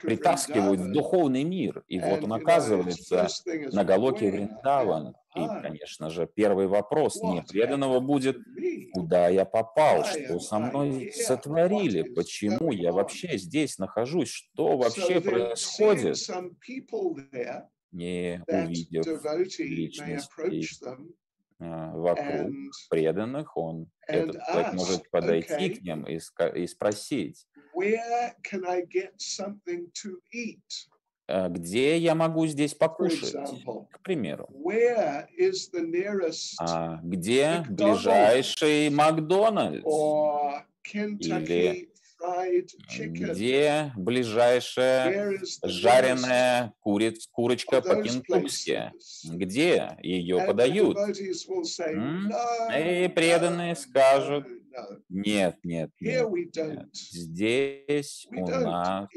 притаскивают 0.00 0.80
в 0.80 0.92
духовный 0.92 1.44
мир. 1.44 1.84
И 1.86 2.00
вот 2.00 2.24
он 2.24 2.32
оказывается 2.32 3.28
на 3.72 3.84
Галоке 3.84 4.26
where 4.26 4.32
Вриндаван. 4.32 5.14
am 5.36 5.60
И, 5.60 5.62
конечно 5.62 6.10
же, 6.10 6.28
первый 6.32 6.68
вопрос 6.68 7.20
непреданного 7.20 7.98
будет, 8.00 8.38
куда 8.92 9.28
я 9.28 9.44
попал, 9.44 10.04
что 10.04 10.38
со 10.38 10.58
мной 10.58 11.12
сотворили, 11.12 12.02
почему 12.02 12.70
я 12.70 12.92
вообще 12.92 13.36
здесь 13.36 13.78
нахожусь, 13.78 14.30
что 14.30 14.76
вообще 14.76 15.20
происходит, 15.20 16.16
не 17.90 18.42
увидев 18.46 19.06
devotee 19.06 19.90
а, 21.60 21.92
вокруг 21.92 22.50
and 22.50 22.70
преданных, 22.90 23.56
он, 23.56 23.86
and 24.08 24.16
этот 24.16 24.42
человек 24.46 24.66
ask, 24.68 24.74
может 24.74 25.10
подойти 25.10 25.52
okay, 25.52 25.74
к 25.74 25.82
ним 25.82 26.04
и, 26.04 26.18
и 26.60 26.66
спросить, 26.66 27.46
where 27.74 28.32
can 28.42 28.64
I 28.66 28.82
get 28.82 29.12
something 29.18 29.90
to 30.02 30.18
eat? 30.32 30.88
«А 31.26 31.48
где 31.48 31.96
я 31.96 32.14
могу 32.14 32.46
здесь 32.46 32.74
покушать, 32.74 33.34
example, 33.34 33.86
к 33.90 34.00
примеру. 34.02 34.46
where 34.52 35.26
is 35.38 35.70
the 35.72 35.80
nearest 35.80 36.54
А 36.60 37.00
где 37.02 37.64
ближайший 37.66 38.90
Макдональдс? 38.90 39.84
Chicken? 40.84 41.88
Где 42.98 43.92
ближайшая 43.96 45.38
жареная 45.62 46.72
куриц, 46.80 47.26
курочка 47.30 47.80
по-кентукски? 47.80 48.92
Где 49.24 49.96
ее 50.02 50.44
подают? 50.46 50.96
М? 50.96 52.32
И 52.76 53.08
преданные 53.08 53.74
скажут, 53.76 54.46
нет, 55.08 55.56
нет, 55.62 55.90
нет, 56.00 56.24
нет. 56.56 56.88
Здесь 56.92 58.26
у 58.30 58.46
нас 58.46 59.08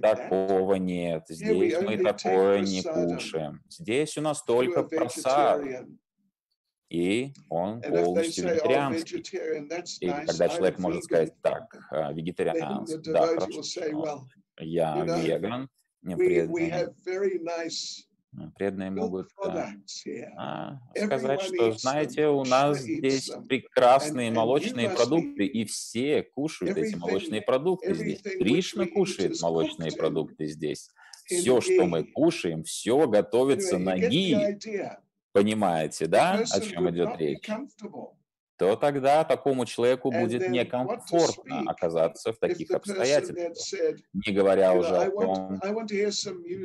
такого 0.00 0.74
нет. 0.74 1.24
Здесь 1.28 1.80
мы 1.80 1.98
такое 1.98 2.60
не 2.60 2.82
кушаем. 2.82 3.62
Здесь 3.68 4.16
у 4.16 4.20
нас 4.20 4.42
только 4.42 4.82
просад. 4.82 5.62
И 6.90 7.32
он 7.48 7.80
полностью 7.80 8.46
oh, 8.46 8.52
вегетарианский. 8.52 9.20
nice, 9.60 10.26
когда 10.26 10.48
человек 10.48 10.78
может 10.80 11.04
сказать, 11.04 11.32
так, 11.40 11.76
а, 11.90 12.12
вегетарианский, 12.12 13.12
да, 13.12 13.26
хорошо, 13.28 14.26
я 14.58 15.04
веган, 15.04 15.68
преданный. 16.02 16.72
nice 17.38 18.04
Преданные 18.56 18.90
могут 18.90 19.28
а, 19.38 19.70
here. 20.06 20.28
а, 20.36 20.78
сказать, 20.96 21.42
что, 21.42 21.72
знаете, 21.72 22.28
у 22.28 22.44
нас 22.44 22.78
здесь 22.78 23.30
прекрасные 23.48 24.30
молочные 24.30 24.88
продукты, 24.88 25.46
и 25.46 25.64
все 25.64 26.22
кушают 26.22 26.76
эти 26.76 26.94
молочные 26.94 27.42
продукты 27.42 27.94
здесь. 27.94 28.22
Кришна 28.22 28.86
кушает 28.86 29.40
молочные 29.42 29.90
продукты 29.92 30.46
здесь. 30.46 30.90
Все, 31.24 31.60
что 31.60 31.86
мы 31.86 32.04
кушаем, 32.04 32.62
все 32.62 33.08
готовится 33.08 33.78
на 33.78 33.98
ги. 33.98 34.36
Понимаете, 35.32 36.06
да, 36.06 36.44
о 36.50 36.60
чем 36.60 36.90
идет 36.90 37.16
речь? 37.18 37.48
То 38.56 38.76
тогда 38.76 39.24
такому 39.24 39.64
человеку 39.64 40.10
будет 40.10 40.50
некомфортно 40.50 41.62
оказаться 41.70 42.34
в 42.34 42.38
таких 42.38 42.70
обстоятельствах. 42.72 43.98
Не 44.12 44.34
говоря 44.34 44.74
уже 44.74 44.96
о 44.96 45.10
том, 45.10 45.60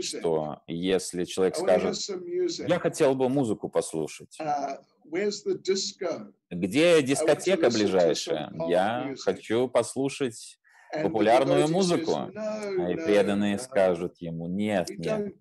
что 0.01 0.60
если 0.67 1.24
человек 1.24 1.55
скажет, 1.55 1.98
я 2.67 2.79
хотел 2.79 3.15
бы 3.15 3.29
музыку 3.29 3.69
послушать, 3.69 4.38
Uh, 5.07 6.34
где 6.50 7.01
дискотека 7.01 7.70
ближайшая? 7.70 8.51
Я 8.68 9.13
хочу 9.20 9.68
послушать 9.68 10.59
популярную 10.91 11.67
музыку. 11.67 12.11
no, 12.11 12.91
И 12.91 12.95
преданные 12.95 13.59
скажут 13.59 14.17
ему, 14.19 14.48
нет, 14.48 14.89
нет, 14.89 15.33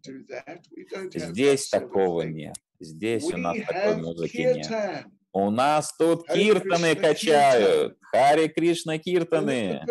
здесь 1.15 1.69
такого 1.69 2.23
нет. 2.23 2.55
Здесь 2.81 3.25
у 3.33 3.37
нас 3.37 3.57
такой 3.67 3.97
музыки 3.97 4.37
нет. 4.37 5.07
У 5.37 5.51
нас 5.51 5.93
тут 5.97 6.29
киртаны 6.29 6.95
качают. 6.95 7.99
Харе 8.03 8.49
Кришна 8.49 8.99
киртаны. 8.99 9.85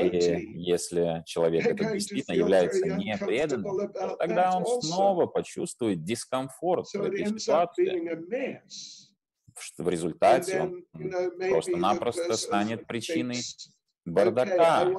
И 0.00 0.60
если 0.62 1.22
человек 1.26 1.66
to 1.66 1.92
действительно 1.92 2.34
является 2.34 2.86
непреданным, 2.86 3.92
то 3.92 4.16
тогда 4.16 4.56
он 4.56 4.80
снова 4.80 5.26
почувствует 5.26 6.02
дискомфорт 6.02 6.86
в 6.86 7.02
этой 7.02 7.26
ситуации. 7.26 9.07
В 9.76 9.88
результате 9.88 10.60
он 10.60 10.84
просто-напросто 11.50 12.36
станет 12.36 12.86
причиной 12.86 13.38
бардака, 14.04 14.90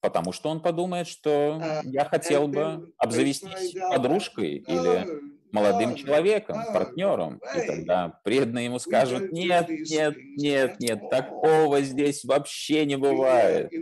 потому 0.00 0.32
что 0.32 0.48
он 0.50 0.60
подумает, 0.60 1.06
что 1.06 1.58
А, 1.60 1.80
я 1.84 2.04
хотел 2.04 2.48
бы 2.48 2.92
обзавестись 2.98 3.74
подружкой 3.90 4.56
или 4.56 5.04
no, 5.04 5.38
молодым 5.52 5.90
no, 5.90 5.96
человеком, 5.96 6.58
no, 6.58 6.72
партнером. 6.72 7.40
И 7.56 7.66
тогда 7.66 8.20
преданные 8.24 8.66
ему 8.66 8.78
скажут, 8.78 9.32
нет, 9.32 9.68
нет, 9.68 10.16
нет, 10.36 10.80
нет, 10.80 11.10
такого 11.10 11.80
здесь 11.82 12.24
вообще 12.24 12.84
не 12.86 12.94
uh, 12.94 12.98
бывает. 12.98 13.72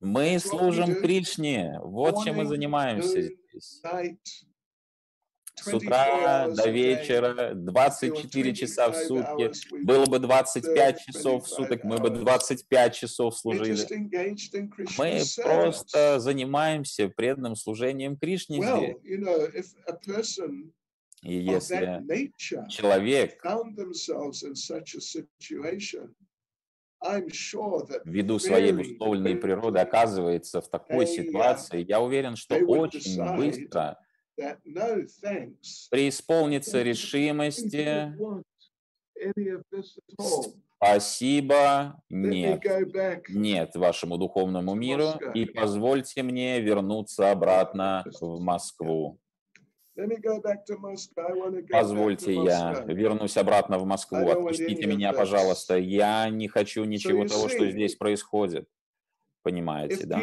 Мы 0.00 0.38
служим. 0.38 0.94
Кришне, 0.96 1.78
вот 1.82 2.24
чем 2.24 2.36
мы 2.36 2.46
занимаемся 2.46 3.22
здесь. 3.22 3.82
С 5.58 5.70
24 5.70 5.76
утра 5.76 6.48
до 6.48 6.68
вечера, 6.68 7.26
If 7.26 7.36
there 7.36 7.54
were 7.54 7.54
24 7.54 8.54
часа 8.54 8.88
в 8.90 8.92
25 8.92 9.56
сутки. 9.56 9.84
Было 9.84 10.06
бы 10.06 10.18
25 10.18 10.96
serve 10.96 10.98
часов 11.06 11.46
в 11.46 11.48
25 11.48 11.56
суток, 11.56 11.84
мы 11.84 11.98
бы 11.98 12.08
hours. 12.08 12.18
25 12.20 12.94
часов 12.94 13.36
служили. 13.36 13.86
Мы 14.98 15.22
просто 15.42 16.20
занимаемся 16.20 17.08
преданным 17.08 17.56
служением 17.56 18.16
Кришне 18.16 18.62
здесь. 18.62 18.96
И 21.22 21.34
если 21.34 22.04
человек 22.68 23.42
ввиду 28.04 28.38
своей 28.38 28.72
условленной 28.72 29.36
природы 29.36 29.78
оказывается 29.78 30.60
в 30.60 30.68
такой 30.68 31.04
uh, 31.04 31.08
ситуации, 31.08 31.84
я 31.86 32.00
уверен, 32.00 32.36
что 32.36 32.56
очень 32.56 33.36
быстро 33.36 33.98
we 35.92 36.10
решимости. 36.82 38.12
«Спасибо, 40.76 42.02
нет, 42.10 42.62
нет 43.30 43.74
вашему 43.76 44.18
духовному 44.18 44.74
миру, 44.74 45.12
и 45.34 45.46
позвольте 45.46 46.22
мне 46.22 46.60
вернуться 46.60 47.30
обратно 47.30 48.04
в 48.20 48.40
Москву. 48.40 49.18
Позвольте, 51.70 52.34
я 52.34 52.84
вернусь 52.86 53.38
обратно 53.38 53.78
в 53.78 53.86
Москву. 53.86 54.28
Отпустите 54.28 54.86
меня, 54.86 55.14
пожалуйста. 55.14 55.78
Я 55.78 56.28
не 56.28 56.48
хочу 56.48 56.84
ничего 56.84 57.26
того, 57.26 57.48
что 57.48 57.70
здесь 57.70 57.96
происходит. 57.96 58.68
Понимаете, 59.46 60.04
да? 60.06 60.22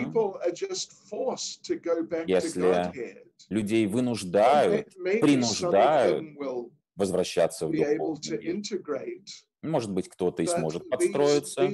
Если 2.27 3.23
Людей 3.47 3.87
вынуждают 3.87 4.93
принуждают 4.95 6.37
возвращаться 6.97 7.67
в 7.67 7.71
духовный 7.71 8.37
мир. 8.37 8.61
Может 9.61 9.91
быть, 9.91 10.09
кто-то 10.09 10.43
и 10.43 10.45
сможет 10.45 10.89
подстроиться 10.89 11.71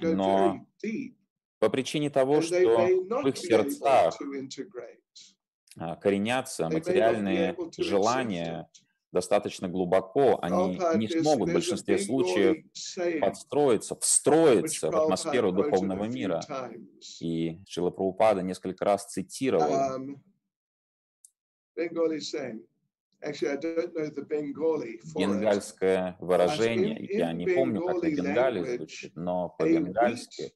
Но 0.00 0.64
по 1.58 1.68
причине 1.68 2.08
того, 2.08 2.40
что 2.40 2.54
в 2.54 3.26
их 3.26 3.36
сердцах 3.36 4.16
а, 5.76 5.96
коренятся 5.96 6.68
материальные 6.68 7.56
желания. 7.78 8.68
Достаточно 9.14 9.68
глубоко, 9.68 10.38
они 10.42 10.78
не 10.96 11.08
смогут 11.08 11.48
в 11.48 11.52
большинстве 11.54 11.98
случаев 11.98 12.64
подстроиться, 13.20 13.96
встроиться 13.96 14.90
в 14.90 14.96
атмосферу 14.96 15.52
духовного 15.52 16.04
мира. 16.04 16.42
И 17.20 17.60
Шила 17.66 17.90
Прабхупада 17.90 18.42
несколько 18.42 18.84
раз 18.84 19.06
цитировал 19.06 19.64
Um. 19.64 20.16
Бенгальское 25.16 26.16
выражение, 26.20 27.06
я 27.10 27.32
не 27.32 27.46
помню, 27.46 27.80
как 27.86 28.02
на 28.02 28.10
бенгале 28.10 28.76
звучит, 28.76 29.16
но 29.16 29.48
по-бенгальски 29.58 30.52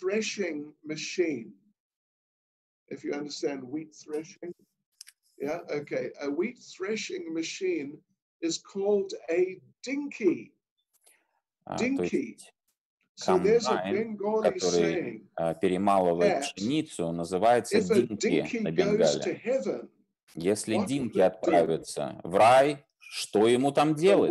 threshing 0.00 0.72
machine. 0.84 1.52
If 2.90 3.04
you 3.04 3.12
understand 3.14 3.64
wheat 3.64 3.94
threshing, 3.94 4.52
yeah, 5.40 5.60
okay. 5.70 6.10
A 6.22 6.30
wheat 6.30 6.58
threshing 6.58 7.32
machine 7.32 7.98
is 8.40 8.58
called 8.58 9.12
a 9.30 9.60
dinky. 9.82 10.52
а, 11.66 11.76
Dinky. 11.76 12.36
So 13.16 13.36
there's 13.38 13.66
a 13.66 13.82
Bengali 13.90 14.58
saying: 14.60 15.28
а, 15.36 15.54
перемалывает 15.54 16.42
пшеницу, 16.54 17.10
называется 17.12 17.80
динки 17.80 18.58
на 18.58 18.68
dinky 18.68 18.74
goes 18.74 19.18
to 19.18 19.24
бенгале. 19.24 19.40
heaven, 19.44 19.88
Если 20.34 20.86
динки 20.86 21.18
отправятся 21.18 22.20
в 22.22 22.34
рай, 22.36 22.84
что 23.00 23.48
ему 23.48 23.72
там 23.72 23.94
делать? 23.94 24.30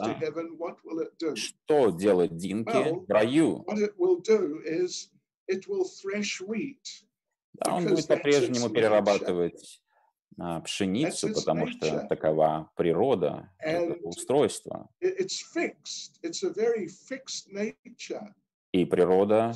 Да. 0.00 1.36
Что 1.36 1.90
делать 1.90 2.36
динки 2.36 3.04
в 3.06 3.10
раю? 3.10 3.64
Да, 7.54 7.74
он 7.74 7.86
будет 7.88 8.06
по-прежнему 8.06 8.70
перерабатывать 8.70 9.82
а, 10.38 10.60
пшеницу, 10.60 11.32
потому 11.34 11.66
что 11.66 12.06
такова 12.08 12.70
природа 12.76 13.50
этого 13.58 14.08
устройства. 14.08 14.88
И 18.72 18.86
природа 18.86 19.54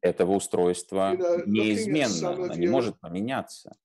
этого 0.00 0.32
устройства 0.32 1.16
неизменна, 1.46 2.34
она 2.34 2.54
не 2.54 2.68
может 2.68 3.00
поменяться. 3.00 3.76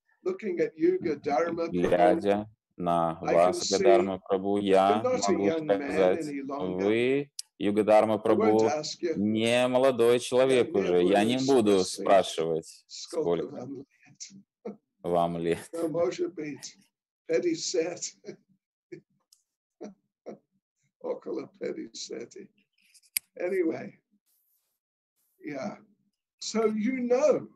Глядя 1.71 2.49
на 2.75 3.17
вас, 3.21 3.71
Югадарма 3.71 4.19
Прабу, 4.19 4.57
я 4.59 5.01
могу 5.03 5.49
сказать, 5.49 6.25
вы, 6.45 7.31
Югадарма 7.59 8.19
Прабу, 8.19 8.69
не 9.15 9.67
молодой 9.67 10.19
человек 10.19 10.75
уже. 10.75 11.03
Я 11.03 11.23
не 11.23 11.37
буду 11.37 11.83
спрашивать, 11.83 12.85
сколько 12.87 13.67
вам 15.01 15.37
лет. 15.37 15.69
может 15.89 16.33
быть, 16.33 16.77
50. 17.27 17.99
Около 20.99 21.49
50. 21.59 22.47
Anyway, 23.39 23.99
yeah. 25.45 25.77
So 26.39 26.65
you 26.65 27.07
know, 27.07 27.47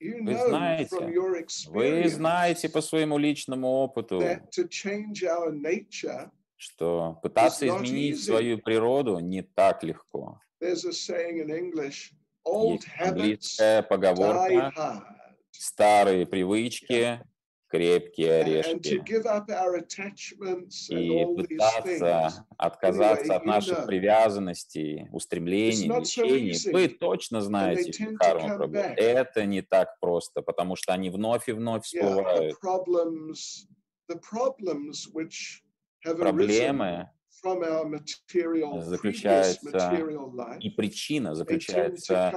you 0.00 0.22
Вы 0.24 0.32
know 0.32 0.48
знаете, 0.48 0.96
from 0.96 1.12
your 1.12 1.44
Вы 1.68 2.08
знаете 2.08 2.68
по 2.68 2.80
своему 2.80 3.18
личному 3.18 3.68
опыту, 3.68 4.20
that 4.20 4.50
to 4.50 4.68
change 4.68 5.24
our 5.24 5.52
nature, 5.52 6.30
что 6.62 7.18
пытаться 7.22 7.66
изменить 7.66 8.22
свою 8.22 8.58
природу 8.58 9.18
не 9.18 9.42
так 9.42 9.82
легко. 9.82 10.40
Есть 10.60 10.84
английская 13.00 13.82
поговорка. 13.82 15.04
«старые 15.50 16.24
привычки, 16.24 17.20
крепкие 17.66 18.42
орешки». 18.42 19.02
И 20.88 21.24
пытаться 21.34 22.46
отказаться 22.56 23.34
от 23.34 23.44
наших 23.44 23.86
привязанностей, 23.86 25.08
устремлений, 25.10 25.90
влечений. 25.90 26.72
Вы 26.72 26.88
точно 26.88 27.40
знаете, 27.40 27.90
to 27.90 28.14
Карма 28.14 28.66
back. 28.66 28.94
это 28.94 29.46
не 29.46 29.62
так 29.62 29.98
просто, 29.98 30.42
потому 30.42 30.76
что 30.76 30.92
они 30.92 31.10
вновь 31.10 31.48
и 31.48 31.52
вновь 31.52 31.86
всплывают. 31.86 32.56
Проблемы 36.02 37.10
life, 40.32 40.58
и 40.60 40.70
причина 40.70 41.34
заключается 41.34 42.32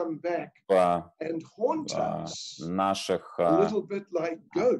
в 0.67 0.73
а, 0.73 1.13
us 1.95 2.65
наших 2.65 3.39
а, 3.39 3.69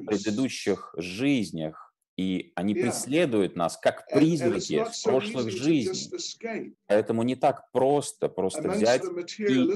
предыдущих 0.06 0.94
жизнях, 0.96 1.94
и 2.16 2.52
они 2.56 2.74
преследуют 2.74 3.56
нас 3.56 3.76
как 3.76 4.08
призраки 4.08 4.74
so 4.74 5.02
прошлых 5.04 5.50
жизней. 5.50 6.74
Поэтому 6.86 7.22
не 7.22 7.36
так 7.36 7.70
просто 7.72 8.28
просто 8.28 8.68
взять, 8.70 9.04
saying. 9.04 9.66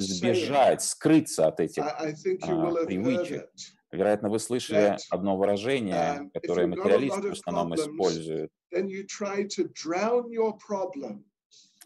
сбежать, 0.00 0.82
скрыться 0.82 1.46
от 1.46 1.60
этих. 1.60 1.82
А, 1.84 2.06
привычек. 2.86 3.50
Вероятно, 3.94 4.28
вы 4.28 4.40
слышали 4.40 4.96
одно 5.08 5.36
выражение, 5.36 5.94
um, 5.94 6.30
которое 6.34 6.66
материалисты 6.66 7.28
в 7.28 7.32
основном 7.32 7.74
используют. 7.76 8.50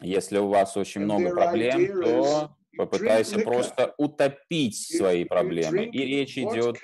Если 0.01 0.37
у 0.37 0.47
вас 0.47 0.75
очень 0.75 1.01
много 1.01 1.29
проблем, 1.29 2.01
то 2.01 2.55
попытайся 2.77 3.39
просто 3.39 3.93
утопить 3.97 4.77
свои 4.77 5.23
проблемы. 5.23 5.85
И 5.85 5.99
речь 5.99 6.37
идет 6.37 6.77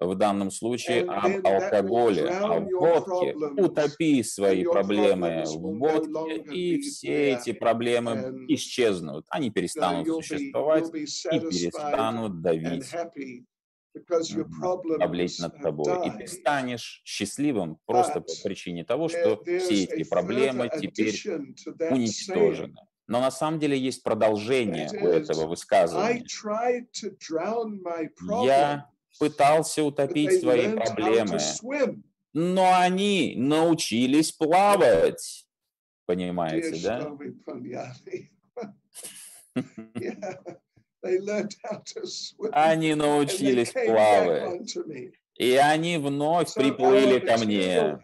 в 0.00 0.14
данном 0.16 0.50
случае 0.50 1.04
об 1.04 1.46
алкоголе, 1.46 2.28
о 2.28 2.58
водке. 2.58 3.36
Утопи 3.56 4.24
свои 4.24 4.64
проблемы 4.64 5.44
в 5.46 5.78
водке, 5.78 6.38
и 6.52 6.80
все 6.80 7.34
эти 7.34 7.52
проблемы 7.52 8.44
исчезнут. 8.48 9.24
Они 9.28 9.50
перестанут 9.52 10.08
существовать 10.08 10.88
и 10.92 11.38
перестанут 11.38 12.42
давить 12.42 12.90
давлеть 14.98 15.38
над 15.40 15.60
тобой. 15.60 16.08
И 16.08 16.10
ты 16.10 16.26
станешь 16.26 17.02
счастливым 17.04 17.78
просто 17.86 18.20
по 18.20 18.32
причине 18.42 18.84
того, 18.84 19.08
что 19.08 19.42
все 19.44 19.84
эти 19.84 20.08
проблемы 20.08 20.70
теперь 20.70 21.20
уничтожены. 21.90 22.76
Но 23.06 23.20
на 23.20 23.30
самом 23.30 23.60
деле 23.60 23.78
есть 23.78 24.02
продолжение 24.02 24.88
у 24.90 25.06
этого 25.06 25.46
высказывания. 25.46 26.24
Я 28.44 28.90
пытался 29.18 29.84
утопить 29.84 30.40
свои 30.40 30.74
проблемы, 30.74 31.38
но 32.32 32.74
они 32.74 33.34
научились 33.36 34.32
плавать. 34.32 35.46
Понимаете, 36.06 36.82
да? 36.82 37.16
Они 42.52 42.94
научились 42.94 43.72
плавать. 43.72 44.76
И 45.36 45.56
они 45.56 45.98
вновь 45.98 46.54
приплыли 46.54 47.18
our 47.18 47.26
ко 47.26 47.36
мне. 47.44 47.98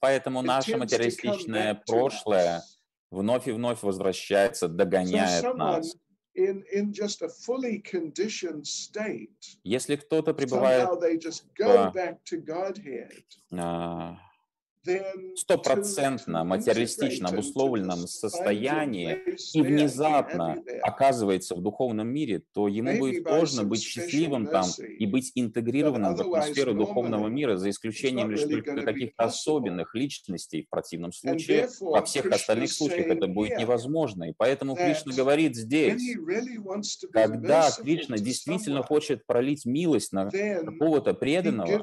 Поэтому 0.00 0.42
наше 0.42 0.76
материалистичное 0.76 1.74
прошлое 1.86 2.62
вновь 3.10 3.48
и 3.48 3.52
вновь 3.52 3.82
возвращается, 3.82 4.68
догоняет 4.68 5.54
нас. 5.54 5.96
Если 9.62 9.96
кто-то 9.96 10.34
пребывает 10.34 10.88
в 10.88 10.98
стопроцентно 15.36 16.44
материалистично 16.44 17.28
обусловленном 17.28 18.06
состоянии 18.06 19.18
и 19.54 19.62
внезапно 19.62 20.56
оказывается 20.82 21.54
в 21.54 21.62
духовном 21.62 22.08
мире, 22.08 22.42
то 22.52 22.68
ему 22.68 22.98
будет 22.98 23.26
сложно 23.26 23.64
быть 23.64 23.82
счастливым 23.82 24.46
там 24.46 24.66
и 24.98 25.06
быть 25.06 25.32
интегрированным 25.34 26.16
в 26.16 26.20
атмосферу 26.20 26.74
духовного 26.74 27.28
мира, 27.28 27.56
за 27.56 27.70
исключением 27.70 28.30
лишь 28.30 28.42
только 28.42 28.82
каких-то 28.82 29.24
особенных 29.24 29.94
личностей. 29.94 30.62
В 30.62 30.70
противном 30.70 31.12
случае 31.12 31.68
во 31.80 32.02
всех 32.04 32.26
остальных 32.26 32.72
случаях 32.72 33.06
это 33.06 33.26
будет 33.26 33.58
невозможно. 33.58 34.24
И 34.24 34.34
поэтому 34.36 34.76
Кришна 34.76 35.14
говорит 35.14 35.56
здесь, 35.56 36.16
когда 37.12 37.70
Кришна 37.70 38.18
действительно 38.18 38.82
хочет 38.82 39.26
пролить 39.26 39.64
милость 39.64 40.12
на 40.12 40.30
какого-то 40.30 41.14
преданного, 41.14 41.82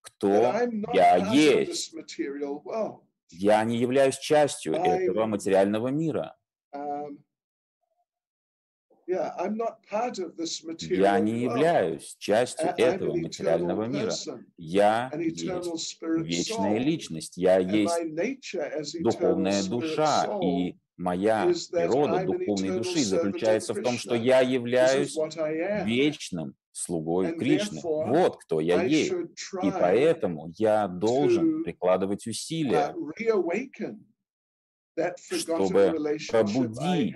кто 0.05 0.53
я 0.93 1.33
есть. 1.33 1.93
Я 3.29 3.63
не 3.63 3.77
являюсь 3.77 4.17
частью 4.17 4.75
этого 4.75 5.25
материального 5.25 5.89
мира. 5.89 6.37
Um, 6.73 7.17
Я 9.07 11.19
не 11.19 11.43
являюсь 11.43 12.15
частью 12.17 12.69
этого 12.75 13.15
материального 13.15 13.83
мира. 13.83 14.11
Я 14.57 15.11
есть 15.13 15.99
вечная 16.01 16.79
личность, 16.79 17.37
я 17.37 17.59
есть 17.59 19.03
духовная 19.03 19.63
душа, 19.63 20.39
и 20.41 20.75
моя 20.97 21.51
природа 21.71 22.25
духовной 22.25 22.77
души 22.77 22.99
заключается 22.99 23.73
в 23.73 23.81
том, 23.81 23.97
что 23.97 24.15
я 24.15 24.41
являюсь 24.41 25.17
вечным 25.85 26.55
слугой 26.71 27.37
Кришны. 27.37 27.81
Вот 27.83 28.37
кто 28.37 28.59
я 28.59 28.83
есть. 28.83 29.11
И 29.11 29.71
поэтому 29.71 30.51
я 30.57 30.87
должен 30.87 31.63
прикладывать 31.63 32.27
uh, 32.27 32.29
усилия, 32.31 32.93
forgotten 33.19 33.99
чтобы 35.29 36.17
пробудить 36.29 37.15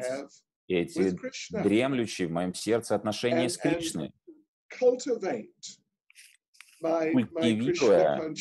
эти 0.67 1.17
дремлющие 1.51 2.27
в 2.27 2.31
моем 2.31 2.53
сердце 2.53 2.95
отношения 2.95 3.49
с 3.49 3.57
Кришной, 3.57 4.11
Культивируя 7.11 8.33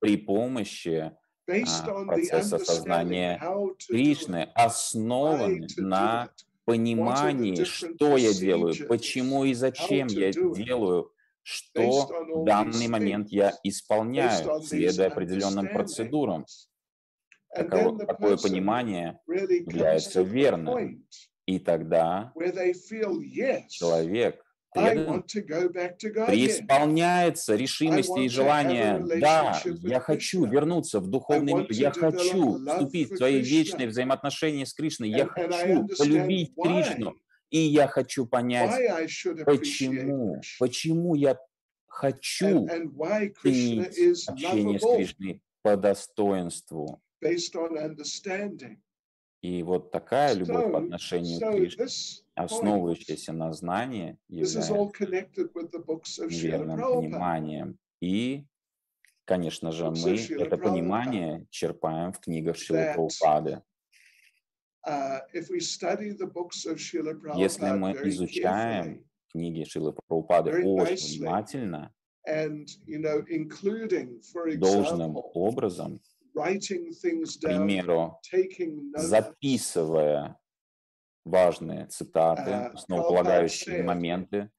при 0.00 0.16
помощи 0.16 1.12
а, 1.48 1.90
on 1.90 2.04
the 2.04 2.06
процесса 2.06 2.56
understanding 2.56 2.64
сознания 2.64 3.38
how 3.42 3.64
to 3.64 3.76
do 3.76 3.76
Кришны, 3.88 4.48
основаны 4.54 5.66
do 5.66 5.82
на 5.82 6.30
понимании, 6.64 7.64
что 7.64 8.16
я 8.16 8.34
делаю, 8.34 8.74
почему 8.88 9.44
и 9.44 9.54
зачем 9.54 10.06
я 10.08 10.32
делаю, 10.32 11.10
что 11.42 12.06
в 12.34 12.44
данный 12.44 12.88
момент 12.88 13.30
я 13.30 13.54
исполняю, 13.62 14.60
следуя 14.62 15.06
определенным 15.06 15.68
процедурам. 15.68 16.44
Таково- 17.56 18.04
такое 18.04 18.36
понимание 18.36 19.18
является 19.26 20.20
верным. 20.22 21.06
И 21.46 21.58
тогда 21.58 22.32
человек 23.70 24.44
Преисполняется 26.26 27.56
решимости 27.56 28.20
и 28.24 28.28
желания. 28.28 29.02
Да, 29.20 29.60
я 29.64 30.00
хочу 30.00 30.44
вернуться 30.44 31.00
в 31.00 31.06
духовный 31.08 31.54
мир. 31.54 31.66
Я 31.70 31.90
хочу 31.90 32.58
вступить 32.64 33.12
в 33.12 33.16
свои 33.16 33.40
Krishna. 33.40 33.44
вечные 33.44 33.88
взаимоотношения 33.88 34.66
с 34.66 34.74
Кришной. 34.74 35.08
Я 35.10 35.26
хочу 35.26 35.88
полюбить. 35.96 36.52
Кришну. 36.54 37.14
И 37.50 37.60
я 37.60 37.88
хочу 37.88 38.26
понять, 38.26 38.70
почему, 39.46 40.38
почему 40.58 41.14
я 41.14 41.38
хочу 41.86 42.68
ценить 43.42 44.28
общение 44.28 44.78
с 44.78 44.84
Кришной 44.84 45.42
по 45.62 45.76
достоинству. 45.76 47.00
И 49.40 49.62
вот 49.62 49.90
такая 49.90 50.34
любовь 50.34 50.72
по 50.72 50.78
отношению 50.78 51.40
к 51.40 51.52
Кришне, 51.52 51.86
основывающаяся 52.38 53.32
на 53.32 53.52
знании, 53.52 54.16
является 54.28 54.72
верным 56.28 56.78
пониманием. 56.80 57.78
И, 58.00 58.46
конечно 59.24 59.72
же, 59.72 59.90
мы 59.90 60.16
это 60.16 60.56
понимание 60.56 61.46
черпаем 61.50 62.12
в 62.12 62.20
книгах 62.20 62.56
Шилы 62.56 62.92
Прабхупады. 62.94 63.62
Uh, 64.86 65.20
Если 67.34 67.70
мы 67.72 67.92
изучаем 68.08 69.04
книги 69.32 69.64
Шилы 69.64 69.92
Прабхупады 69.92 70.50
очень 70.64 71.18
внимательно, 71.18 71.92
должным 74.56 75.16
образом, 75.34 76.00
к 76.32 76.40
примеру, 77.42 78.20
записывая 78.96 80.38
важные 81.24 81.86
цитаты, 81.86 82.50
А, 82.50 82.70
основополагающие 82.74 83.82
моменты, 83.82 84.50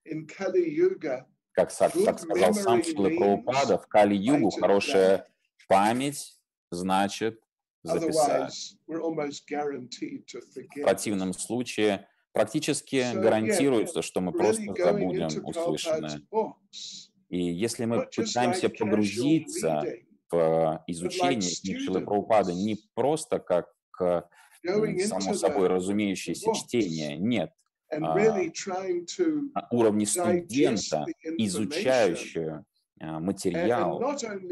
как, 1.53 1.71
как 1.75 2.19
сказал 2.19 2.53
сам 2.53 2.79
means 2.79 2.93
Прабхупада, 2.93 3.77
в 3.77 3.87
Кали-Югу 3.87 4.51
хорошая 4.51 5.25
память 5.67 6.39
значит 6.71 7.39
записать. 7.83 8.75
В 8.87 10.81
противном 10.81 11.33
случае 11.33 12.07
практически 12.33 13.13
гарантируется, 13.13 14.01
что 14.01 14.21
мы 14.21 14.31
просто 14.31 14.73
забудем 14.75 15.45
услышанное. 15.45 16.21
И 17.29 17.43
если 17.43 17.85
мы 17.85 18.07
пытаемся 18.07 18.69
погрузиться 18.69 19.83
в 20.31 20.83
изучение 20.87 21.49
like 21.49 21.61
книг 21.61 21.79
Шилы 21.79 22.01
Прабхупады 22.01 22.53
не 22.53 22.77
просто 22.93 23.39
как 23.39 23.67
э, 24.01 24.23
само 24.63 25.33
собой 25.33 25.67
разумеющееся 25.67 26.53
чтение. 26.53 27.17
Нет, 27.17 27.51
а, 27.91 27.99
на 27.99 29.67
уровне 29.71 30.05
студента, 30.05 31.05
изучающего 31.37 32.65
а, 32.99 33.19
материал, 33.19 33.99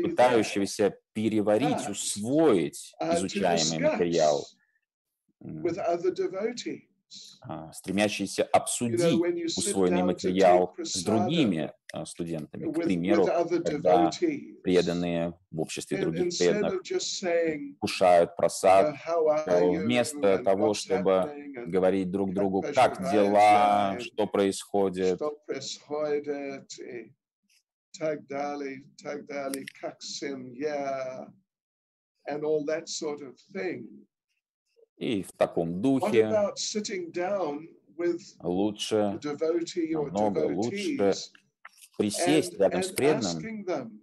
пытающегося 0.03 0.97
переварить, 1.13 1.89
усвоить 1.89 2.95
uh, 3.01 3.15
изучаемый 3.15 3.91
материал, 3.91 4.45
а, 7.41 7.71
стремящийся 7.73 8.43
обсудить 8.43 9.57
усвоенный 9.57 10.03
материал 10.03 10.75
с 10.77 11.03
другими 11.03 11.71
студентами, 12.05 12.71
к 12.71 12.75
примеру, 12.75 13.25
когда 13.25 14.11
преданные 14.63 15.33
в 15.51 15.61
обществе 15.61 15.97
других 15.97 16.37
преданных 16.37 16.81
кушают 17.79 18.31
uh, 18.31 18.35
просад, 18.35 18.95
you, 19.07 19.79
вместо 19.79 20.39
того, 20.39 20.73
чтобы 20.73 21.31
говорить 21.67 22.11
друг 22.11 22.33
другу, 22.33 22.61
как 22.61 23.11
дела, 23.11 23.97
что 23.99 24.27
происходит, 24.27 25.19
так 27.97 28.27
далее, 28.27 28.83
так 29.01 29.25
далее, 29.25 29.65
как 29.81 30.01
семья, 30.01 31.27
and 32.29 32.43
all 32.43 32.63
that 32.65 32.87
sort 32.87 33.21
of 33.21 33.35
thing. 33.53 34.05
и 34.97 35.21
в 35.21 35.31
таком 35.33 35.81
духе 35.81 36.27
лучше 38.41 39.19
намного 39.23 40.39
лучше 40.47 41.13
присесть 41.97 42.59
рядом 42.59 42.83
с 42.83 42.89
преданным 42.89 44.01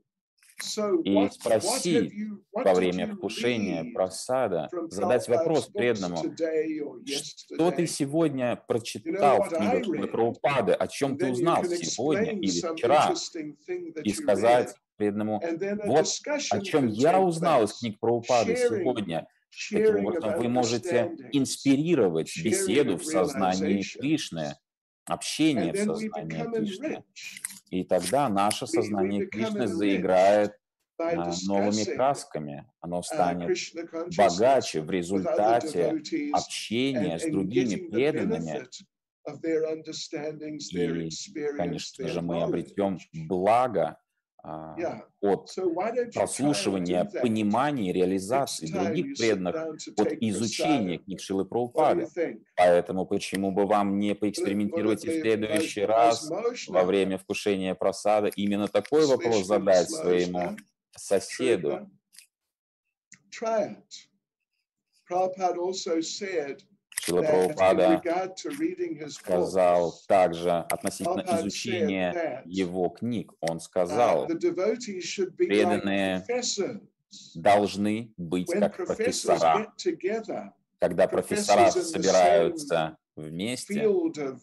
и 1.04 1.28
спросить 1.30 2.12
во 2.52 2.74
время 2.74 3.14
вкушения 3.14 3.92
просада, 3.92 4.68
задать 4.88 5.28
вопрос 5.28 5.66
преданному, 5.66 6.22
что 7.06 7.70
ты 7.70 7.86
сегодня 7.86 8.56
прочитал 8.68 9.42
в 9.42 9.48
книгах? 9.48 10.12
Прабхупады, 10.12 10.72
о 10.72 10.86
чем 10.86 11.18
ты 11.18 11.30
узнал 11.30 11.64
сегодня 11.64 12.32
или 12.32 12.60
вчера, 12.60 13.14
и 14.02 14.12
сказать 14.12 14.74
преданному, 14.96 15.42
вот 15.86 16.06
о 16.50 16.60
чем 16.60 16.86
я 16.86 17.20
узнал 17.20 17.64
из 17.64 17.72
книг 17.78 17.98
Прабхупады 17.98 18.56
сегодня. 18.56 19.26
Таким 19.70 20.06
образом, 20.06 20.38
вы 20.38 20.48
можете 20.48 21.16
инспирировать 21.32 22.32
беседу 22.42 22.96
в 22.96 23.04
сознании. 23.04 23.82
Кришны, 23.82 24.56
общение 25.06 25.72
в 25.72 25.76
сознании 25.76 26.44
Кришны. 26.52 27.04
И 27.70 27.84
тогда 27.84 28.28
наше 28.28 28.66
сознание 28.66 29.26
Кришны 29.26 29.66
заиграет 29.66 30.52
а, 30.98 31.32
новыми 31.46 31.84
красками. 31.84 32.66
Оно 32.80 33.00
uh, 33.00 33.02
станет 33.02 33.58
богаче 34.16 34.80
в 34.80 34.90
результате 34.90 36.02
общения 36.32 37.18
с 37.18 37.24
другими 37.30 37.76
преданными. 37.76 38.68
И, 40.70 41.10
конечно 41.56 42.08
же, 42.08 42.20
мы 42.20 42.42
обретем 42.42 42.98
благо 43.12 43.82
а. 43.82 44.03
От 44.44 45.50
try 45.56 45.90
and 45.90 46.12
прослушивания, 46.12 47.04
понимания, 47.04 47.92
реализации 47.92 48.66
других 48.66 49.16
преданных, 49.16 49.56
от 49.96 50.12
изучения 50.20 50.98
книг 50.98 51.20
Шилы 51.20 51.44
Прабхупады. 51.46 52.08
Поэтому 52.56 53.06
почему 53.06 53.52
бы 53.52 53.66
вам 53.66 53.98
не 53.98 54.14
поэкспериментировать 54.14 55.04
и 55.04 55.08
в 55.08 55.20
следующий 55.22 55.84
раз 55.84 56.30
во 56.68 56.84
время 56.84 57.16
вкушения 57.16 57.74
просада 57.74 58.28
именно 58.28 58.68
такой 58.68 59.06
вопрос 59.06 59.46
задать 59.46 59.90
своему 59.90 60.56
соседу. 60.96 61.90
Prabhupada 65.06 65.58
also 65.58 66.00
said 66.00 66.62
Шила 67.04 67.20
Прабхупада 67.20 68.02
сказал 69.10 69.94
также 70.08 70.50
относительно 70.50 71.22
изучения 71.38 72.42
его 72.46 72.88
книг. 72.88 73.32
Он 73.40 73.58
uh, 73.58 73.60
сказал, 73.60 74.26
преданные 75.36 76.24
должны 77.34 78.12
быть 78.16 78.50
как 78.50 78.76
профессора. 78.76 79.72
Когда 80.78 81.06
профессора 81.06 81.70
собираются 81.70 82.96
вместе, 83.16 83.84
uh, 83.84 84.40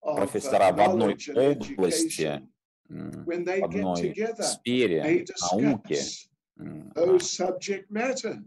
профессора 0.00 0.72
в 0.72 0.80
одной 0.80 1.18
области, 1.34 2.48
в 2.88 3.64
одной 3.64 4.14
сфере 4.40 5.26
науки, 5.52 5.94
discuss 5.94 6.28
м, 6.56 6.92
а, 6.94 7.00
those 7.00 7.24
subject 7.24 7.90
matters. 7.90 8.42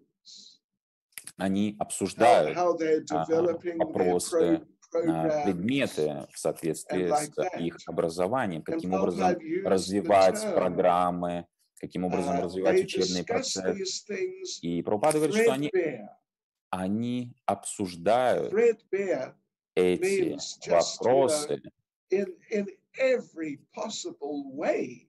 Они 1.37 1.75
обсуждают 1.79 2.57
а, 3.11 3.25
вопросы, 3.77 4.67
предметы 4.91 6.27
в 6.33 6.39
соответствии 6.39 7.09
с 7.09 7.59
их 7.59 7.77
образованием, 7.85 8.63
каким 8.63 8.93
образом 8.93 9.31
used 9.31 9.39
the 9.39 9.69
развивать 9.69 10.41
программы, 10.53 11.45
каким 11.75 12.05
образом 12.05 12.37
uh, 12.37 12.43
развивать 12.43 12.81
учебный 12.83 13.23
процесс. 13.23 14.05
И 14.61 14.81
Прабхупада 14.81 15.19
говорит, 15.19 15.35
что 15.35 15.53
они, 15.53 15.71
они 16.69 17.35
обсуждают 17.45 18.53
эти 19.75 20.37
вопросы 20.69 21.61
in, 22.09 22.33
in 22.49 22.67
every 22.97 23.59
possible 23.75 24.51
way. 24.53 25.07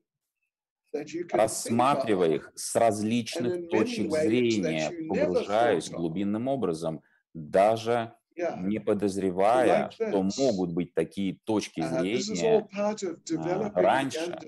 Рассматривая 1.32 2.36
их 2.36 2.52
с 2.54 2.74
различных 2.76 3.68
точек 3.68 4.10
зрения, 4.10 4.90
погружаясь 5.08 5.90
глубинным 5.90 6.48
образом, 6.48 7.02
даже 7.34 8.14
не 8.58 8.78
подозревая, 8.78 9.90
что 9.90 10.22
могут 10.38 10.72
быть 10.72 10.94
такие 10.94 11.38
точки 11.44 11.80
uh, 11.80 11.98
зрения 11.98 12.68
а, 12.72 13.70
раньше 13.74 14.38